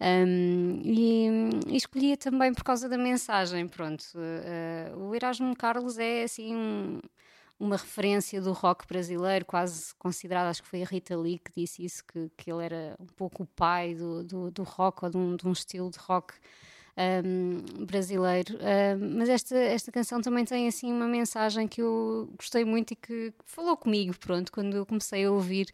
Um, 0.00 0.80
e, 0.84 1.28
e 1.68 1.76
escolhi-a 1.76 2.16
também 2.16 2.52
por 2.52 2.64
causa 2.64 2.88
da 2.88 2.98
mensagem. 2.98 3.68
Pronto, 3.68 4.04
Uh, 4.14 4.98
o 4.98 5.14
Erasmo 5.14 5.54
Carlos 5.56 5.96
é 5.98 6.24
assim 6.24 6.54
um- 6.56 7.00
uma 7.60 7.76
referência 7.76 8.40
do 8.40 8.50
rock 8.52 8.84
brasileiro, 8.88 9.44
quase 9.44 9.94
considerada, 9.94 10.50
acho 10.50 10.62
que 10.62 10.68
foi 10.68 10.82
a 10.82 10.86
Rita 10.86 11.16
Lee 11.16 11.38
que 11.38 11.52
disse 11.56 11.84
isso, 11.84 12.02
que, 12.04 12.28
que 12.36 12.50
ele 12.50 12.64
era 12.64 12.96
um 12.98 13.06
pouco 13.06 13.44
o 13.44 13.46
pai 13.46 13.94
do, 13.94 14.24
do, 14.24 14.50
do 14.50 14.62
rock 14.64 15.04
ou 15.04 15.10
de 15.10 15.16
um, 15.16 15.36
de 15.36 15.46
um 15.46 15.52
estilo 15.52 15.88
de 15.88 15.98
rock 15.98 16.34
um, 16.96 17.84
brasileiro. 17.84 18.58
Mas 19.16 19.28
esta, 19.28 19.56
esta 19.56 19.92
canção 19.92 20.20
também 20.20 20.44
tem 20.44 20.68
assim 20.68 20.92
uma 20.92 21.06
mensagem 21.06 21.66
que 21.66 21.82
eu 21.82 22.28
gostei 22.36 22.64
muito 22.64 22.92
e 22.92 22.96
que 22.96 23.32
falou 23.44 23.76
comigo, 23.76 24.14
pronto, 24.18 24.52
quando 24.52 24.76
eu 24.76 24.86
comecei 24.86 25.24
a 25.24 25.30
ouvir. 25.30 25.66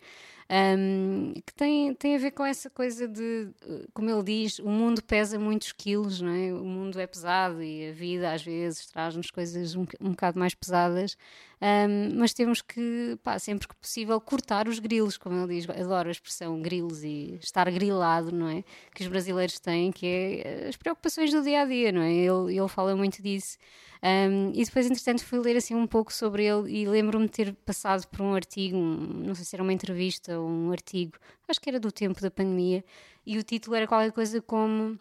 Um, 0.50 1.34
que 1.44 1.52
tem, 1.52 1.94
tem 1.94 2.16
a 2.16 2.18
ver 2.18 2.30
com 2.30 2.44
essa 2.44 2.70
coisa 2.70 3.06
de, 3.06 3.50
como 3.92 4.08
ele 4.08 4.22
diz, 4.22 4.58
o 4.58 4.68
mundo 4.68 5.02
pesa 5.02 5.38
muitos 5.38 5.72
quilos, 5.72 6.22
não 6.22 6.32
é? 6.32 6.54
O 6.54 6.64
mundo 6.64 6.98
é 6.98 7.06
pesado 7.06 7.62
e 7.62 7.90
a 7.90 7.92
vida 7.92 8.32
às 8.32 8.42
vezes 8.42 8.86
traz-nos 8.86 9.30
coisas 9.30 9.74
um, 9.74 9.86
um 10.00 10.10
bocado 10.10 10.38
mais 10.38 10.54
pesadas, 10.54 11.18
um, 11.60 12.18
mas 12.18 12.32
temos 12.32 12.62
que, 12.62 13.18
pá, 13.22 13.38
sempre 13.38 13.68
que 13.68 13.76
possível, 13.76 14.18
cortar 14.20 14.68
os 14.68 14.78
grilos, 14.78 15.18
como 15.18 15.36
ele 15.44 15.60
diz. 15.60 15.68
Adoro 15.68 16.08
a 16.08 16.12
expressão 16.12 16.60
grilos 16.62 17.04
e 17.04 17.38
estar 17.42 17.70
grilado, 17.70 18.32
não 18.32 18.48
é? 18.48 18.64
Que 18.94 19.02
os 19.02 19.08
brasileiros 19.08 19.58
têm, 19.60 19.92
que 19.92 20.06
é 20.06 20.68
as 20.68 20.76
preocupações 20.76 21.30
do 21.30 21.42
dia 21.42 21.62
a 21.62 21.64
dia, 21.66 21.92
não 21.92 22.00
é? 22.00 22.12
Ele, 22.12 22.56
ele 22.56 22.68
fala 22.68 22.96
muito 22.96 23.22
disso. 23.22 23.58
Um, 24.02 24.50
e 24.54 24.64
depois, 24.64 24.86
entretanto, 24.86 25.24
fui 25.24 25.38
ler 25.40 25.56
assim 25.56 25.74
um 25.74 25.86
pouco 25.86 26.12
sobre 26.12 26.44
ele 26.44 26.70
e 26.70 26.86
lembro-me 26.88 27.26
de 27.26 27.32
ter 27.32 27.54
passado 27.66 28.06
por 28.08 28.20
um 28.22 28.34
artigo, 28.34 28.76
um- 28.76 29.24
não 29.26 29.34
sei 29.34 29.44
se 29.44 29.56
era 29.56 29.62
uma 29.62 29.72
entrevista 29.72 30.38
ou 30.38 30.48
um 30.48 30.70
artigo, 30.70 31.12
acho 31.48 31.60
que 31.60 31.68
era 31.68 31.80
do 31.80 31.90
tempo 31.90 32.20
da 32.20 32.30
pandemia, 32.30 32.84
e 33.26 33.36
o 33.38 33.42
título 33.42 33.74
era 33.76 33.86
qualquer 33.88 34.12
coisa 34.12 34.40
como 34.40 34.98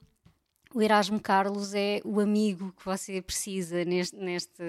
o 0.74 0.82
Erasmo 0.82 1.20
Carlos 1.20 1.74
é 1.74 2.02
o 2.04 2.20
amigo 2.20 2.74
que 2.78 2.86
você 2.86 3.22
precisa 3.22 3.84
neste, 3.86 4.16
neste, 4.18 4.62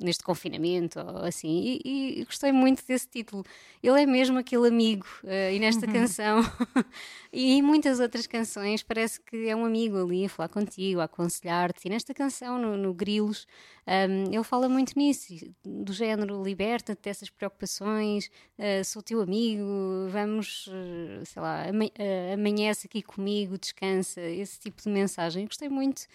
neste 0.00 0.22
confinamento 0.24 0.98
assim. 1.24 1.78
E, 1.84 2.20
e 2.20 2.24
gostei 2.24 2.52
muito 2.52 2.82
desse 2.86 3.06
título. 3.08 3.44
Ele 3.82 4.02
é 4.02 4.06
mesmo 4.06 4.38
aquele 4.38 4.68
amigo. 4.68 5.06
eh, 5.24 5.54
e 5.54 5.58
nesta 5.58 5.86
canção 5.92 6.40
e 7.32 7.52
em 7.52 7.62
muitas 7.62 8.00
outras 8.00 8.26
canções 8.26 8.82
parece 8.82 9.20
que 9.20 9.48
é 9.48 9.54
um 9.56 9.64
amigo 9.64 9.96
ali 10.02 10.24
a 10.24 10.28
falar 10.28 10.48
contigo, 10.48 11.00
a 11.00 11.04
aconselhar-te. 11.04 11.86
E 11.86 11.90
nesta 11.90 12.14
canção, 12.14 12.58
no, 12.58 12.76
no 12.76 12.94
Grilos, 12.94 13.46
um, 13.86 14.32
ele 14.34 14.44
fala 14.44 14.68
muito 14.68 14.92
nisso, 14.96 15.34
do 15.64 15.92
género 15.92 16.42
liberta-te 16.42 17.02
dessas 17.02 17.28
preocupações, 17.30 18.30
eh, 18.58 18.84
sou 18.84 19.02
teu 19.02 19.20
amigo, 19.20 19.62
vamos, 20.08 20.68
eh, 20.72 21.24
sei 21.24 21.42
lá, 21.42 21.68
ama- 21.68 21.90
amanhece 22.32 22.86
aqui 22.86 23.02
comigo, 23.02 23.58
descansa, 23.58 24.20
esse 24.20 24.58
tipo 24.60 24.80
de 24.82 24.88
mensagem. 24.88 25.41
Gostei 25.46 25.68
muito, 25.68 26.06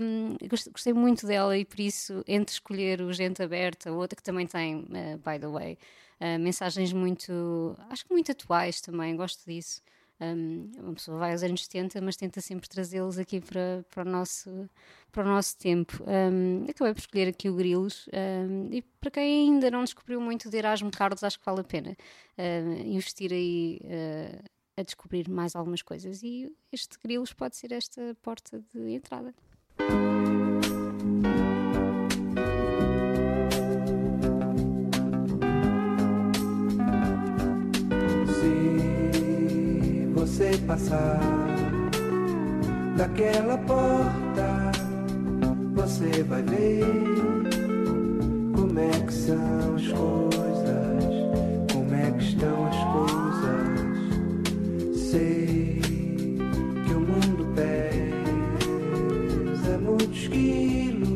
um, 0.00 0.36
gost- 0.48 0.70
gostei 0.70 0.92
muito 0.92 1.26
dela 1.26 1.56
e 1.56 1.64
por 1.64 1.80
isso, 1.80 2.22
entre 2.26 2.52
escolher 2.54 3.00
o 3.02 3.12
Gente 3.12 3.42
Aberta, 3.42 3.92
outra 3.92 4.16
que 4.16 4.22
também 4.22 4.46
tem, 4.46 4.86
eh, 4.94 5.16
by 5.16 5.38
the 5.40 5.48
way, 5.48 5.78
eh, 6.20 6.38
mensagens 6.38 6.92
muito, 6.92 7.76
acho 7.90 8.04
que 8.04 8.12
muito 8.12 8.30
atuais 8.32 8.80
também, 8.80 9.16
gosto 9.16 9.44
disso. 9.46 9.82
Um, 10.18 10.70
uma 10.78 10.94
pessoa 10.94 11.18
vai 11.18 11.32
aos 11.32 11.42
anos 11.42 11.64
70, 11.64 12.00
mas 12.00 12.16
tenta 12.16 12.40
sempre 12.40 12.66
trazê-los 12.68 13.18
aqui 13.18 13.38
para, 13.38 13.84
para, 13.90 14.02
o 14.02 14.10
nosso, 14.10 14.66
para 15.12 15.22
o 15.24 15.26
nosso 15.28 15.58
tempo. 15.58 16.02
Um, 16.06 16.64
acabei 16.70 16.94
por 16.94 17.00
escolher 17.00 17.28
aqui 17.28 17.50
o 17.50 17.54
Grilos 17.54 18.08
um, 18.48 18.72
e 18.72 18.80
para 18.80 19.10
quem 19.10 19.50
ainda 19.50 19.70
não 19.70 19.84
descobriu 19.84 20.18
muito 20.18 20.48
de 20.48 20.56
Erasmo 20.56 20.90
Carlos, 20.90 21.22
acho 21.22 21.38
que 21.38 21.44
vale 21.44 21.60
a 21.60 21.64
pena 21.64 21.94
um, 22.38 22.72
investir 22.94 23.30
aí 23.30 23.78
uh, 23.84 24.42
a 24.76 24.82
descobrir 24.82 25.28
mais 25.28 25.56
algumas 25.56 25.82
coisas. 25.82 26.22
E 26.22 26.52
este 26.70 26.98
Grilos 27.02 27.32
pode 27.32 27.56
ser 27.56 27.72
esta 27.72 28.16
porta 28.22 28.62
de 28.74 28.90
entrada. 28.92 29.34
Se 38.26 40.06
você 40.14 40.58
passar 40.66 41.20
daquela 42.96 43.58
porta, 43.58 44.72
você 45.74 46.22
vai 46.24 46.42
ver 46.42 46.84
como 48.54 48.78
é 48.78 49.06
que 49.06 49.12
são 49.12 49.76
as 49.76 49.86
coisas, 49.88 50.35
quilos, 60.28 61.08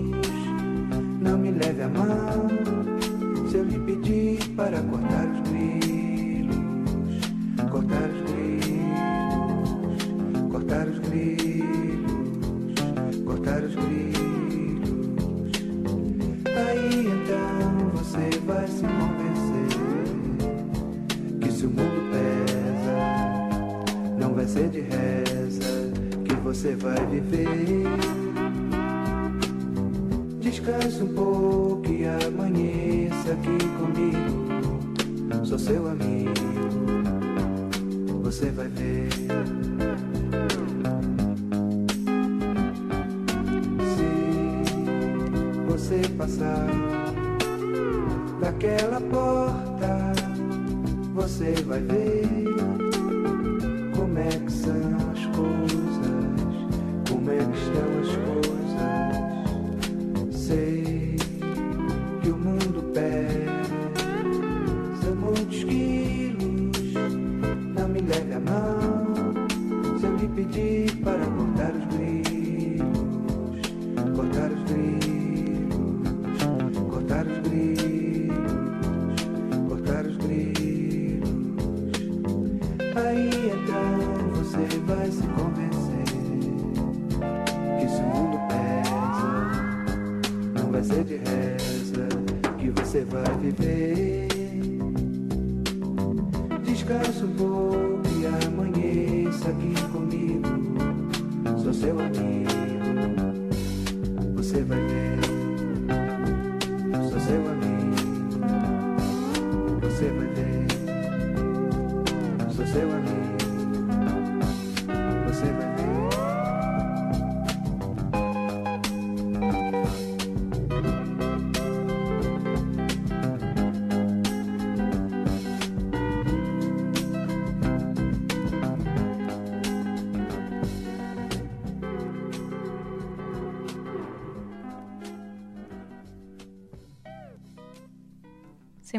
não 1.21 1.39
me 1.39 1.51
leve 1.51 1.83
a 1.83 1.89
mão 1.89 2.49
se 3.49 3.57
eu 3.57 3.65
lhe 3.65 3.79
pedir 3.81 4.39
para 4.57 4.81
cortar 4.83 5.20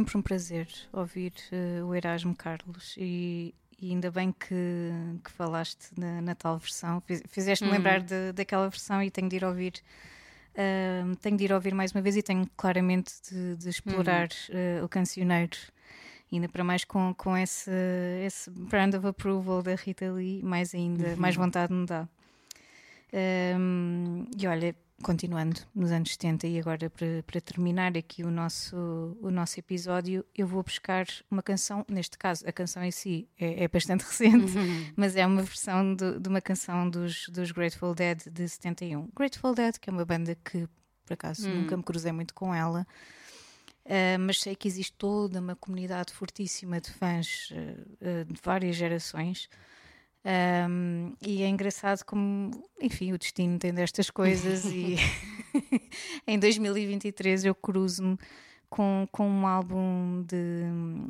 Sempre 0.02 0.18
um 0.18 0.22
prazer 0.24 0.68
ouvir 0.92 1.32
eh, 1.52 1.84
o 1.84 1.94
Erasmo 1.94 2.36
Carlos 2.36 2.96
e, 2.98 3.54
e 3.80 3.92
ainda 3.92 4.10
bem 4.10 4.32
que, 4.32 4.56
que 5.24 5.30
falaste 5.30 5.92
na, 5.96 6.20
na 6.24 6.34
tal 6.34 6.58
versão. 6.58 7.00
Fiz- 7.02 7.22
Fizeste-me 7.28 7.70
Hum. 7.70 7.74
lembrar 7.76 8.02
de- 8.02 8.32
daquela 8.34 8.68
versão 8.68 9.04
e 9.04 9.12
tenho 9.12 9.30
de 9.30 9.36
ir 9.36 9.46
ouvir. 9.46 9.74
ahm, 10.58 11.14
tenho 11.22 11.38
de 11.38 11.44
ir 11.44 11.54
ouvir 11.54 11.76
mais 11.76 11.92
uma 11.92 12.02
vez 12.02 12.18
e 12.18 12.24
tenho 12.24 12.48
claramente 12.58 13.14
de, 13.30 13.56
de 13.58 13.70
explorar 13.70 14.30
Uhum. 14.50 14.56
eh, 14.58 14.82
o 14.84 14.90
cancioneiro. 14.90 15.56
Ainda 16.34 16.50
para 16.50 16.64
mais 16.64 16.84
com, 16.84 17.14
com 17.14 17.38
esse, 17.38 17.70
esse 18.26 18.50
brand 18.50 18.96
of 18.96 19.06
approval 19.06 19.62
da 19.62 19.76
Rita 19.76 20.12
Lee, 20.12 20.42
mais 20.42 20.74
ainda, 20.74 21.10
Uhum. 21.10 21.16
mais 21.18 21.36
vontade 21.36 21.72
me 21.72 21.86
dá. 21.86 22.08
Ahm, 23.14 24.26
e 24.36 24.48
olha, 24.48 24.76
continuando 25.02 25.62
nos 25.74 25.92
anos 25.92 26.12
70 26.12 26.48
e 26.48 26.60
agora 26.60 26.90
para, 26.90 27.24
para 27.26 27.42
terminar 27.42 27.98
aqui 27.98 28.24
o 28.24 28.32
nosso, 28.32 29.18
o 29.22 29.30
nosso 29.30 29.60
episódio, 29.60 30.26
eu 30.36 30.48
vou 30.48 30.64
buscar 30.64 31.06
uma 31.30 31.42
canção, 31.44 31.86
neste 31.90 32.18
caso 32.18 32.48
a 32.48 32.52
canção 32.52 32.84
em 32.84 32.92
si 32.92 33.28
é, 33.40 33.64
é 33.64 33.68
bastante 33.68 34.04
recente, 34.08 34.54
mas 34.96 35.16
é 35.16 35.26
uma 35.26 35.44
versão 35.44 35.96
de, 35.96 36.20
de 36.20 36.30
uma 36.30 36.42
canção 36.42 36.90
dos, 36.90 37.28
dos 37.30 37.52
Grateful 37.52 37.94
Dead 37.94 38.24
de 38.32 38.48
71. 38.48 39.10
Grateful 39.16 39.54
Dead, 39.54 39.78
que 39.78 39.90
é 39.90 39.94
uma 39.94 40.06
banda 40.06 40.36
que 40.36 40.68
por 41.06 41.14
acaso 41.14 41.50
Hum. 41.50 41.62
nunca 41.62 41.76
me 41.76 41.84
cruzei 41.84 42.12
muito 42.12 42.34
com 42.34 42.54
ela. 42.54 42.88
Uh, 43.84 44.20
mas 44.20 44.40
sei 44.40 44.56
que 44.56 44.68
existe 44.68 44.94
toda 44.94 45.40
uma 45.40 45.56
comunidade 45.56 46.14
fortíssima 46.14 46.80
de 46.80 46.92
fãs 46.92 47.50
uh, 47.52 48.22
uh, 48.22 48.26
de 48.26 48.40
várias 48.42 48.76
gerações. 48.76 49.50
Um, 50.24 51.14
e 51.22 51.42
é 51.42 51.48
engraçado 51.48 52.04
como, 52.04 52.52
enfim, 52.80 53.12
o 53.12 53.18
destino 53.18 53.58
tem 53.58 53.74
destas 53.74 54.10
coisas. 54.10 54.66
e 54.66 54.98
em 56.28 56.40
2023 56.40 57.46
eu 57.46 57.56
cruzo-me 57.56 58.18
com, 58.70 59.08
com 59.12 59.28
um 59.28 59.46
álbum 59.46 60.24
de 60.24 60.64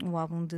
um 0.04 0.18
álbum 0.18 0.46
de 0.46 0.58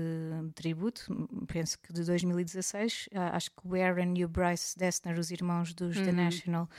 tributo, 0.55 1.27
penso 1.47 1.77
que 1.79 1.91
de 1.91 2.03
2016. 2.03 3.09
Ah, 3.13 3.35
acho 3.35 3.51
que 3.51 3.67
o 3.67 3.75
Aaron 3.75 4.13
e 4.15 4.23
o 4.23 4.29
Bryce 4.29 4.77
Dessner, 4.77 5.19
os 5.19 5.29
irmãos 5.29 5.73
dos 5.73 5.97
The 5.97 6.11
National, 6.11 6.69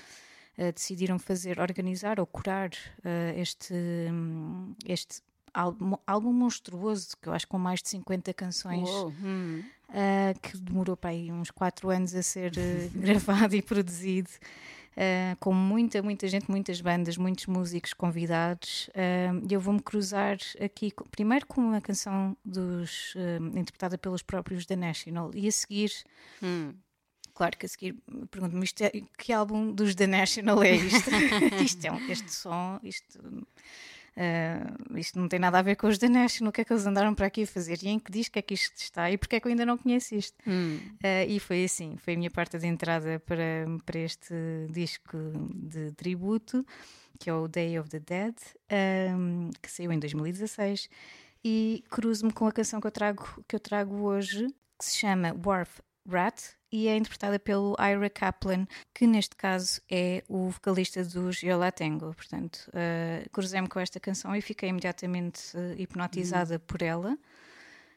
uh, 0.58 0.72
decidiram 0.72 1.18
fazer, 1.18 1.60
organizar 1.60 2.18
ou 2.18 2.26
curar 2.26 2.70
uh, 2.70 3.38
este, 3.38 3.74
um, 4.10 4.74
este 4.86 5.20
álbum, 5.52 5.94
álbum 6.06 6.32
monstruoso, 6.32 7.16
que 7.20 7.28
eu 7.28 7.32
acho 7.34 7.46
com 7.46 7.58
mais 7.58 7.82
de 7.82 7.90
50 7.90 8.32
canções, 8.32 8.88
Uou, 8.88 9.12
hum. 9.22 9.62
Uh, 9.94 10.38
que 10.40 10.56
demorou 10.58 10.96
para 10.96 11.10
aí 11.10 11.30
uns 11.32 11.50
4 11.50 11.88
anos 11.90 12.14
a 12.14 12.22
ser 12.22 12.52
uh, 12.52 12.90
gravado 12.98 13.54
e 13.54 13.62
produzido. 13.62 14.28
Uh, 14.96 15.34
com 15.40 15.52
muita, 15.52 16.00
muita 16.02 16.28
gente, 16.28 16.48
muitas 16.48 16.80
bandas, 16.80 17.16
muitos 17.16 17.46
músicos 17.46 17.92
convidados. 17.92 18.88
Uh, 18.90 19.44
eu 19.50 19.60
vou-me 19.60 19.80
cruzar 19.82 20.36
aqui 20.62 20.90
com- 20.92 21.04
primeiro 21.06 21.46
com 21.46 21.60
uma 21.60 21.80
canção 21.80 22.36
dos, 22.44 23.14
interpretada 23.56 23.98
pelos 23.98 24.22
próprios 24.22 24.66
The 24.66 24.76
National 24.76 25.30
e 25.34 25.48
a 25.48 25.52
seguir 25.52 25.90
Hum. 26.42 26.74
Claro 27.34 27.58
que 27.58 27.66
a 27.66 27.68
seguir 27.68 27.96
pergunto-me 28.30 28.64
é- 28.80 29.02
que 29.18 29.32
álbum 29.32 29.72
dos 29.72 29.96
The 29.96 30.06
National 30.06 30.62
é 30.62 30.76
isto? 30.76 31.10
isto 31.64 31.84
é 31.84 31.90
um, 31.90 32.08
este 32.08 32.32
som, 32.32 32.78
isto, 32.84 33.18
ah, 34.16 34.74
isto 34.96 35.18
não 35.18 35.28
tem 35.28 35.38
nada 35.38 35.58
a 35.58 35.62
ver 35.62 35.76
com 35.76 35.86
os 35.86 35.98
The 35.98 36.08
National, 36.08 36.50
o 36.50 36.52
que 36.52 36.60
é 36.60 36.64
que 36.64 36.72
eles 36.72 36.86
andaram 36.86 37.14
para 37.14 37.26
aqui 37.26 37.42
a 37.42 37.46
fazer? 37.46 37.78
E 37.82 37.88
em 37.88 37.98
que 37.98 38.12
disco 38.12 38.38
é 38.38 38.42
que 38.42 38.54
isto 38.54 38.76
está? 38.76 39.10
E 39.10 39.18
porque 39.18 39.36
é 39.36 39.40
que 39.40 39.46
eu 39.46 39.50
ainda 39.50 39.66
não 39.66 39.76
conheço 39.76 40.14
isto? 40.14 40.36
Hum. 40.46 40.78
Ah, 41.02 41.24
e 41.24 41.40
foi 41.40 41.64
assim, 41.64 41.96
foi 41.96 42.14
a 42.14 42.16
minha 42.16 42.30
parte 42.30 42.58
de 42.58 42.66
entrada 42.66 43.20
para, 43.20 43.66
para 43.84 43.98
este 43.98 44.34
disco 44.70 45.18
de 45.54 45.92
tributo, 45.92 46.64
que 47.18 47.28
é 47.28 47.34
o 47.34 47.48
Day 47.48 47.78
of 47.78 47.88
the 47.88 48.00
Dead, 48.00 48.34
ahm, 48.70 49.50
que 49.60 49.70
saiu 49.70 49.92
em 49.92 49.98
2016, 49.98 50.88
e 51.44 51.84
cruzo-me 51.90 52.32
com 52.32 52.46
a 52.46 52.52
canção 52.52 52.80
que 52.80 52.86
eu 52.86 52.92
trago, 52.92 53.44
que 53.46 53.56
eu 53.56 53.60
trago 53.60 53.96
hoje, 54.02 54.46
que 54.78 54.84
se 54.84 54.96
chama 54.96 55.34
Wharf 55.44 55.80
Rat, 56.08 56.40
e 56.74 56.88
é 56.88 56.96
interpretada 56.96 57.38
pelo 57.38 57.76
Ira 57.78 58.10
Kaplan, 58.10 58.66
que 58.92 59.06
neste 59.06 59.36
caso 59.36 59.80
é 59.88 60.24
o 60.28 60.50
vocalista 60.50 61.04
dos 61.04 61.40
Yo 61.40 61.56
La 61.56 61.70
Tengo. 61.70 62.12
Portanto, 62.14 62.68
ah, 62.74 63.24
cruzei-me 63.32 63.68
com 63.68 63.78
esta 63.78 64.00
canção 64.00 64.34
e 64.34 64.40
fiquei 64.40 64.70
imediatamente 64.70 65.56
ah, 65.56 65.74
hipnotizada 65.78 66.58
por 66.58 66.82
ela. 66.82 67.16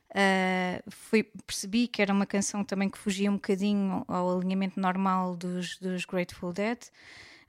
Uh, 0.10 0.80
fui- 0.90 1.30
percebi 1.46 1.88
que 1.88 2.02
era 2.02 2.14
uma 2.14 2.26
canção 2.26 2.64
também 2.64 2.90
que 2.90 2.98
fugia 2.98 3.30
um 3.30 3.34
bocadinho 3.36 4.06
ao 4.08 4.38
alinhamento 4.38 4.80
normal 4.80 5.36
dos, 5.36 5.78
dos 5.80 6.06
Grateful 6.06 6.54
Dead. 6.54 6.78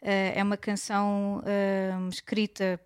Uh, 0.01 0.33
é 0.35 0.43
uma 0.43 0.57
canção 0.57 1.43
uh, 1.45 2.09
escrita 2.09 2.81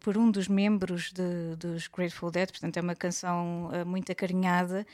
por 0.00 0.16
um 0.16 0.30
dos 0.30 0.48
membros 0.48 1.12
de- 1.12 1.54
dos 1.56 1.86
Grateful 1.86 2.30
Dead, 2.30 2.50
portanto, 2.50 2.76
é 2.78 2.80
uma 2.80 2.94
canção 2.96 3.68
uh, 3.68 3.86
muito 3.86 4.10
acarinhada. 4.10 4.86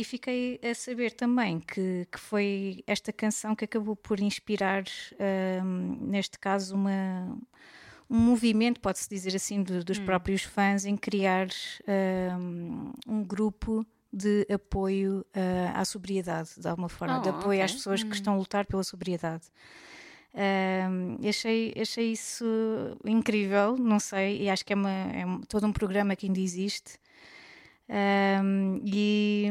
E 0.00 0.04
fiquei 0.04 0.60
a 0.62 0.72
saber 0.76 1.10
também 1.10 1.58
que, 1.58 2.06
que 2.12 2.20
foi 2.20 2.84
esta 2.86 3.12
canção 3.12 3.56
que 3.56 3.64
acabou 3.64 3.96
por 3.96 4.20
inspirar, 4.20 4.84
um, 5.64 5.96
neste 6.06 6.38
caso, 6.38 6.76
uma, 6.76 7.36
um 8.08 8.16
movimento, 8.16 8.78
pode-se 8.78 9.08
dizer 9.10 9.34
assim, 9.34 9.60
do- 9.60 9.82
dos 9.82 9.98
próprios 9.98 10.44
fãs 10.44 10.84
em 10.84 10.96
criar 10.96 11.48
um, 12.38 12.92
um 13.08 13.24
grupo 13.24 13.84
de 14.12 14.46
apoio 14.48 15.26
uh, 15.34 15.72
à 15.74 15.84
sobriedade, 15.84 16.50
de 16.56 16.68
alguma 16.68 16.88
forma, 16.88 17.18
de 17.18 17.28
Oh, 17.30 17.32
apoio 17.32 17.64
às 17.64 17.72
ok. 17.72 17.78
pessoas 17.78 18.02
que 18.04 18.14
estão 18.14 18.34
a 18.34 18.36
lutar 18.36 18.66
pela 18.66 18.84
sobriedade. 18.84 19.46
Um, 20.32 21.28
achei, 21.28 21.74
achei 21.76 22.12
isso 22.12 22.44
incrível, 23.04 23.76
não 23.76 23.98
sei, 23.98 24.42
e 24.42 24.48
acho 24.48 24.64
que 24.64 24.72
é, 24.72 24.76
uma, 24.76 24.90
é 24.90 25.26
um- 25.26 25.40
todo 25.40 25.66
um 25.66 25.72
programa 25.72 26.14
que 26.14 26.26
ainda 26.26 26.38
existe. 26.38 27.00
Um, 27.90 28.80
e, 28.84 29.46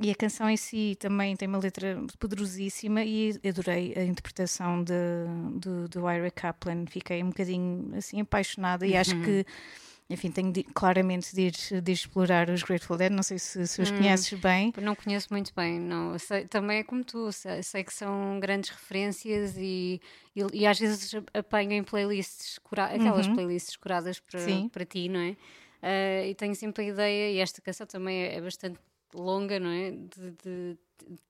e 0.00 0.10
a 0.10 0.14
canção 0.14 0.48
em 0.48 0.56
si 0.56 0.96
também 1.00 1.34
tem 1.36 1.48
uma 1.48 1.58
letra 1.58 2.00
poderosíssima 2.18 3.02
e 3.04 3.32
adorei 3.44 3.92
a 3.96 4.04
interpretação 4.04 4.84
de, 4.84 4.92
do, 5.58 5.88
do 5.88 6.10
Ira 6.10 6.30
Kaplan. 6.30 6.86
Fiquei 6.86 7.22
um 7.22 7.28
bocadinho 7.30 7.90
assim 7.96 8.20
apaixonada 8.20 8.86
e 8.86 8.96
acho 8.96 9.16
que 9.22 9.44
enfim, 10.10 10.30
tenho 10.30 10.52
de, 10.52 10.62
claramente 10.62 11.34
de 11.34 11.42
ir, 11.42 11.80
de 11.82 11.92
explorar 11.92 12.50
os 12.50 12.62
Grateful 12.62 12.98
Dead. 12.98 13.10
Não 13.10 13.22
sei 13.22 13.38
se, 13.38 13.66
se 13.66 13.80
os 13.82 13.90
Hum. 13.90 13.96
conheces 13.96 14.38
bem. 14.38 14.72
Não 14.80 14.94
conheço 14.94 15.28
muito 15.30 15.52
bem, 15.56 15.80
não. 15.80 16.18
Sei- 16.18 16.44
também 16.46 16.78
é 16.78 16.84
como 16.84 17.02
tu, 17.02 17.32
sei, 17.32 17.62
sei 17.62 17.82
que 17.82 17.94
são 17.94 18.38
grandes 18.38 18.70
referências 18.70 19.56
e, 19.56 20.00
e, 20.36 20.42
e 20.52 20.66
às 20.66 20.78
vezes 20.78 21.12
apanho 21.32 21.72
em 21.72 21.82
playlists, 21.82 22.58
cura- 22.58 22.86
aquelas 22.94 23.26
playlists 23.34 23.74
curadas 23.76 24.20
para, 24.20 24.38
para 24.70 24.84
ti, 24.84 25.08
não 25.08 25.20
é? 25.20 25.36
Ah, 25.82 26.24
e 26.24 26.34
tenho 26.34 26.54
sempre 26.54 26.84
a 26.84 26.88
ideia, 26.88 27.32
e 27.32 27.38
esta 27.38 27.60
canção 27.60 27.86
também 27.86 28.22
é, 28.22 28.36
é 28.36 28.40
bastante 28.40 28.78
longa, 29.12 29.58
não 29.60 29.70
é? 29.70 29.90
De, 29.90 30.30
de- 30.42 30.78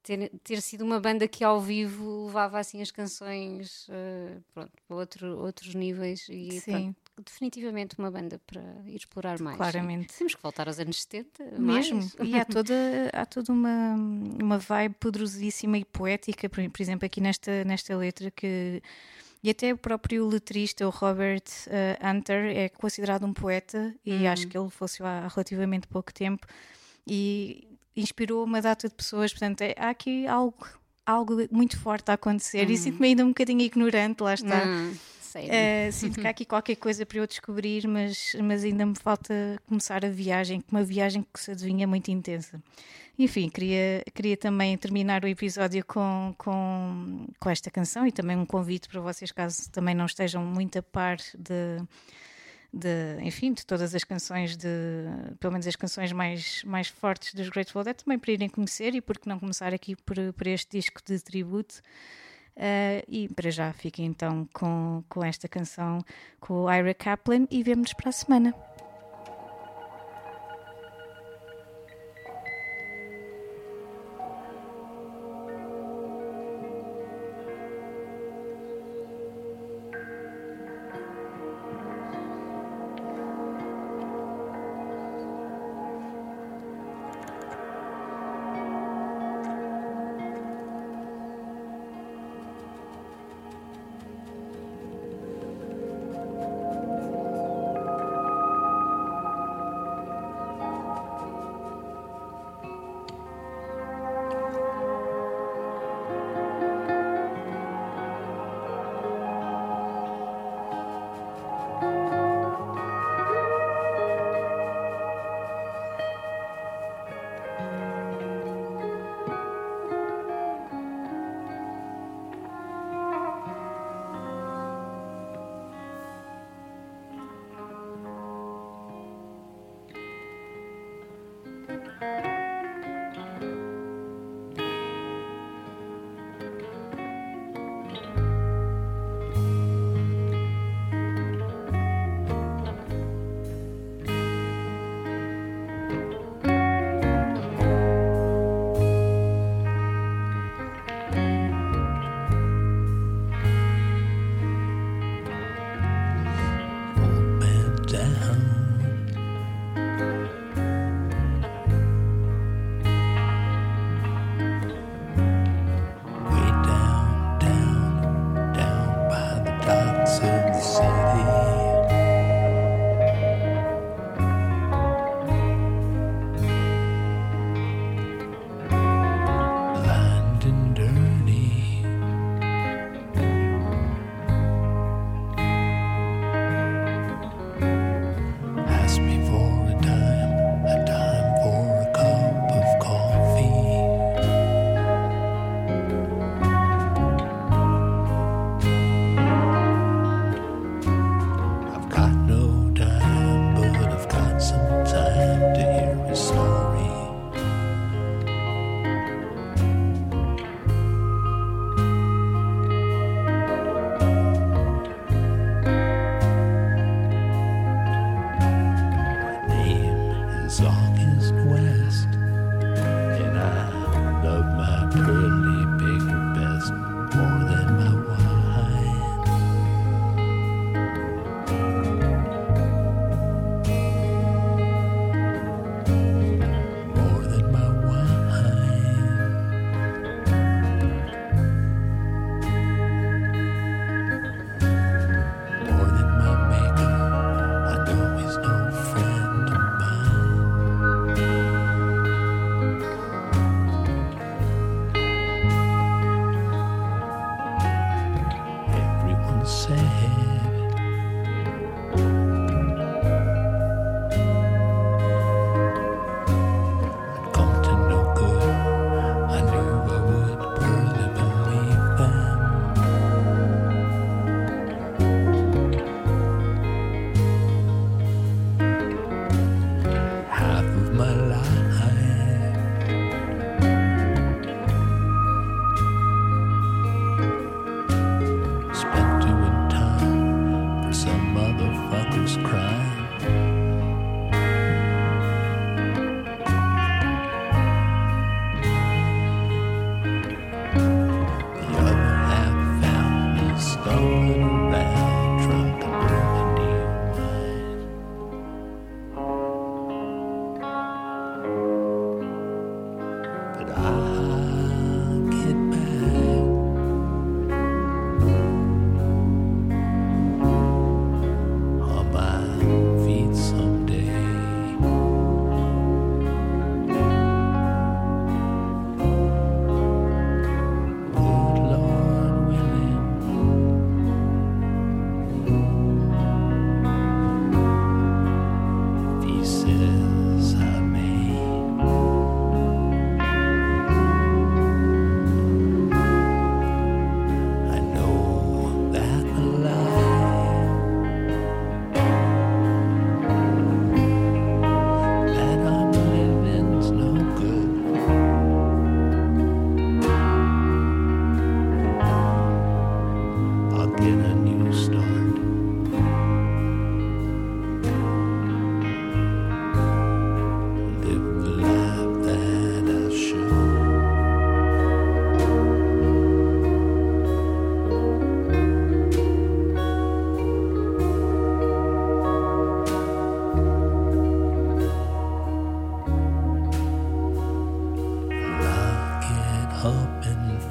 ter, 0.02 0.30
ter 0.44 0.60
sido 0.60 0.84
uma 0.84 1.00
banda 1.00 1.26
que 1.26 1.42
ao 1.42 1.58
vivo 1.58 2.26
levava 2.26 2.58
assim 2.58 2.82
as 2.82 2.90
canções 2.90 3.86
ah, 3.90 4.38
pronto, 4.52 4.72
para 4.86 4.96
outro, 4.96 5.38
outros 5.38 5.74
níveis 5.74 6.26
e 6.28 6.60
Sim. 6.60 6.94
pronto, 7.14 7.24
definitivamente 7.24 7.98
uma 7.98 8.10
banda 8.10 8.38
para 8.46 8.60
ir 8.86 8.96
explorar 8.96 9.40
mais. 9.40 9.56
Claramente. 9.56 10.14
Temos 10.18 10.34
que 10.34 10.42
voltar 10.42 10.68
aos 10.68 10.78
anos 10.78 11.00
70. 11.02 11.58
Mesmo, 11.58 11.98
mais. 11.98 12.16
e 12.22 12.38
há 12.38 12.44
toda, 12.44 12.74
há 13.12 13.24
toda 13.24 13.52
uma, 13.52 13.94
uma 13.94 14.58
vibe 14.58 14.94
poderosíssima 15.00 15.78
e 15.78 15.84
poética, 15.86 16.48
por, 16.50 16.68
por 16.70 16.82
exemplo, 16.82 17.06
aqui 17.06 17.20
nesta, 17.20 17.64
nesta 17.64 17.96
letra 17.96 18.30
que. 18.30 18.82
E 19.42 19.50
até 19.50 19.72
o 19.72 19.76
próprio 19.76 20.26
letrista, 20.26 20.87
o 20.87 20.90
Robert 20.90 21.42
eh, 21.66 21.98
Hunter, 22.02 22.57
é 22.57 22.68
considerado 22.68 23.24
um 23.26 23.33
poeta 23.33 23.92
e 24.07 24.24
acho 24.28 24.46
que 24.46 24.57
ele 24.57 24.70
fosse 24.70 25.02
há 25.02 25.26
relativamente 25.28 25.88
pouco 25.88 26.12
tempo 26.14 26.46
e 27.07 27.66
inspirou 27.96 28.44
uma 28.44 28.61
data 28.62 28.88
de 28.88 28.94
pessoas. 28.94 29.33
Portanto, 29.33 29.62
é- 29.62 29.74
há 29.76 29.90
aqui 29.90 30.26
algo, 30.26 30.57
algo 31.05 31.37
muito 31.50 31.78
forte 31.78 32.11
a 32.11 32.14
acontecer 32.14 32.70
e 32.70 32.76
sinto-me 32.78 33.09
ainda 33.09 33.24
um 33.24 33.28
bocadinho 33.28 33.61
ignorante, 33.61 34.22
lá 34.22 34.35
está. 34.35 34.64
Não, 34.64 34.94
sério. 35.32 35.48
Uh, 35.48 35.92
sinto 35.92 36.20
que 36.20 36.26
há 36.26 36.30
aqui 36.30 36.44
qualquer 36.44 36.76
coisa 36.76 37.06
para 37.06 37.18
eu 37.18 37.26
descobrir, 37.26 37.86
mas, 37.88 38.36
mas 38.42 38.64
ainda 38.64 38.84
me 38.84 38.94
falta 38.94 39.34
começar 39.66 40.04
a 40.04 40.08
viagem, 40.08 40.62
uma 40.70 40.84
viagem 40.84 41.26
que 41.32 41.40
se 41.40 41.50
adivinha 41.50 41.86
muito 41.86 42.10
intensa. 42.10 42.62
Enfim, 43.18 43.48
queria, 43.48 44.02
queria 44.14 44.36
também 44.36 44.76
terminar 44.76 45.22
o 45.24 45.28
episódio 45.28 45.84
com, 45.84 46.34
com, 46.38 47.26
com 47.38 47.50
esta 47.50 47.70
canção 47.70 48.06
e 48.06 48.12
também 48.12 48.36
um 48.36 48.46
convite 48.46 48.88
para 48.88 49.00
vocês, 49.00 49.30
caso 49.30 49.70
também 49.70 49.94
não 49.94 50.06
estejam 50.06 50.44
muito 50.44 50.78
a 50.78 50.82
par 50.82 51.18
de, 51.38 51.78
de 52.72 53.18
enfim, 53.22 53.52
de 53.52 53.66
todas 53.66 53.94
as 53.94 54.02
canções, 54.02 54.56
de, 54.56 54.66
pelo 55.38 55.52
menos 55.52 55.66
as 55.66 55.76
canções 55.76 56.10
mais, 56.10 56.64
mais 56.64 56.88
fortes 56.88 57.34
dos 57.34 57.50
Grateful 57.50 57.84
Dead, 57.84 57.96
também 57.96 58.18
para 58.18 58.32
irem 58.32 58.48
conhecer 58.48 58.94
e 58.94 59.00
porque 59.00 59.28
não 59.28 59.38
começar 59.38 59.74
aqui 59.74 59.94
por, 59.94 60.16
por 60.32 60.46
este 60.46 60.78
disco 60.78 61.00
de 61.04 61.20
tributo. 61.20 61.82
Uh, 62.56 63.02
e 63.08 63.28
para 63.28 63.50
já 63.50 63.72
fiquem 63.72 64.04
então 64.04 64.46
com, 64.52 65.02
com 65.08 65.24
esta 65.24 65.48
canção 65.48 66.04
com 66.38 66.70
Ira 66.70 66.92
Kaplan 66.92 67.46
e 67.50 67.62
vemo-nos 67.62 67.94
para 67.94 68.10
a 68.10 68.12
semana. 68.12 68.71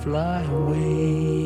fly 0.01 0.41
away. 0.45 1.40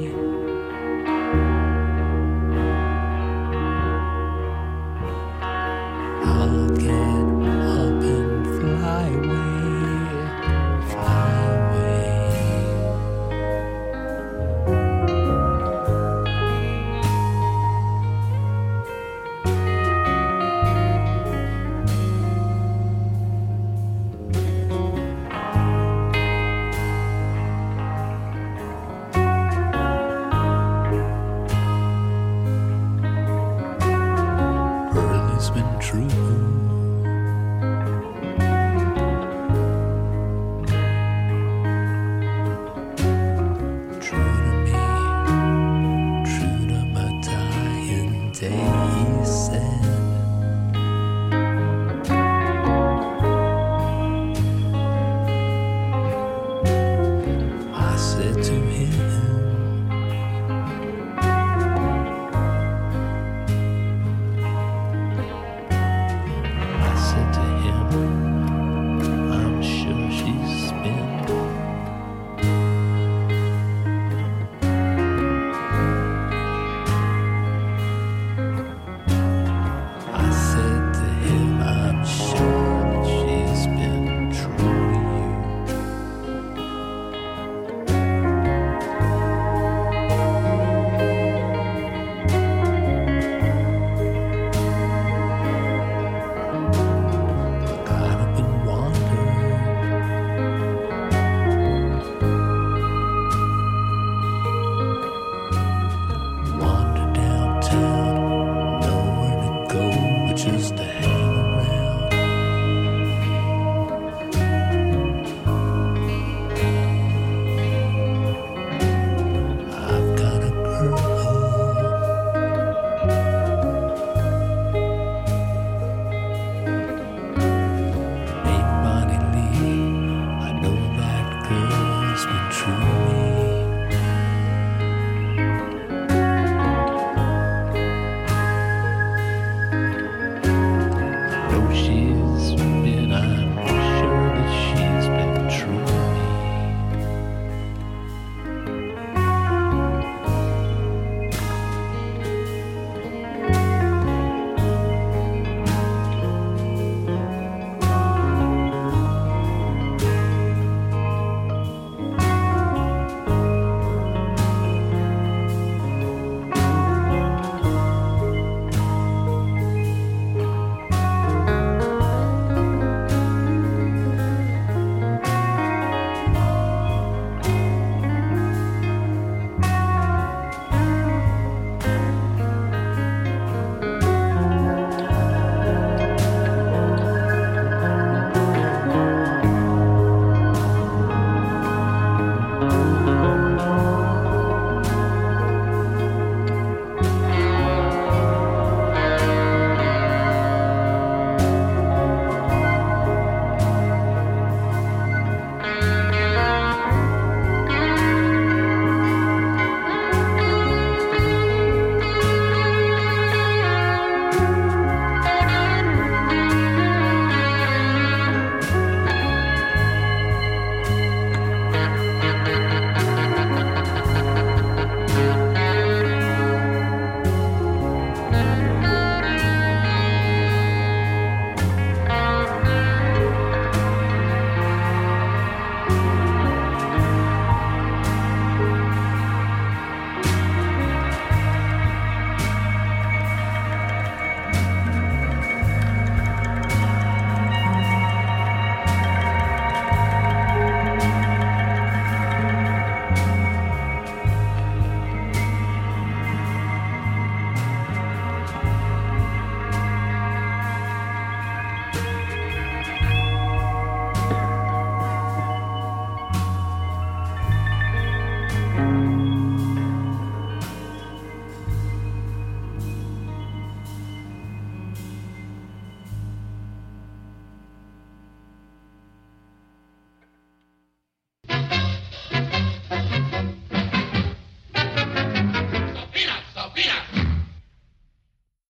Doshis. 141.55 142.74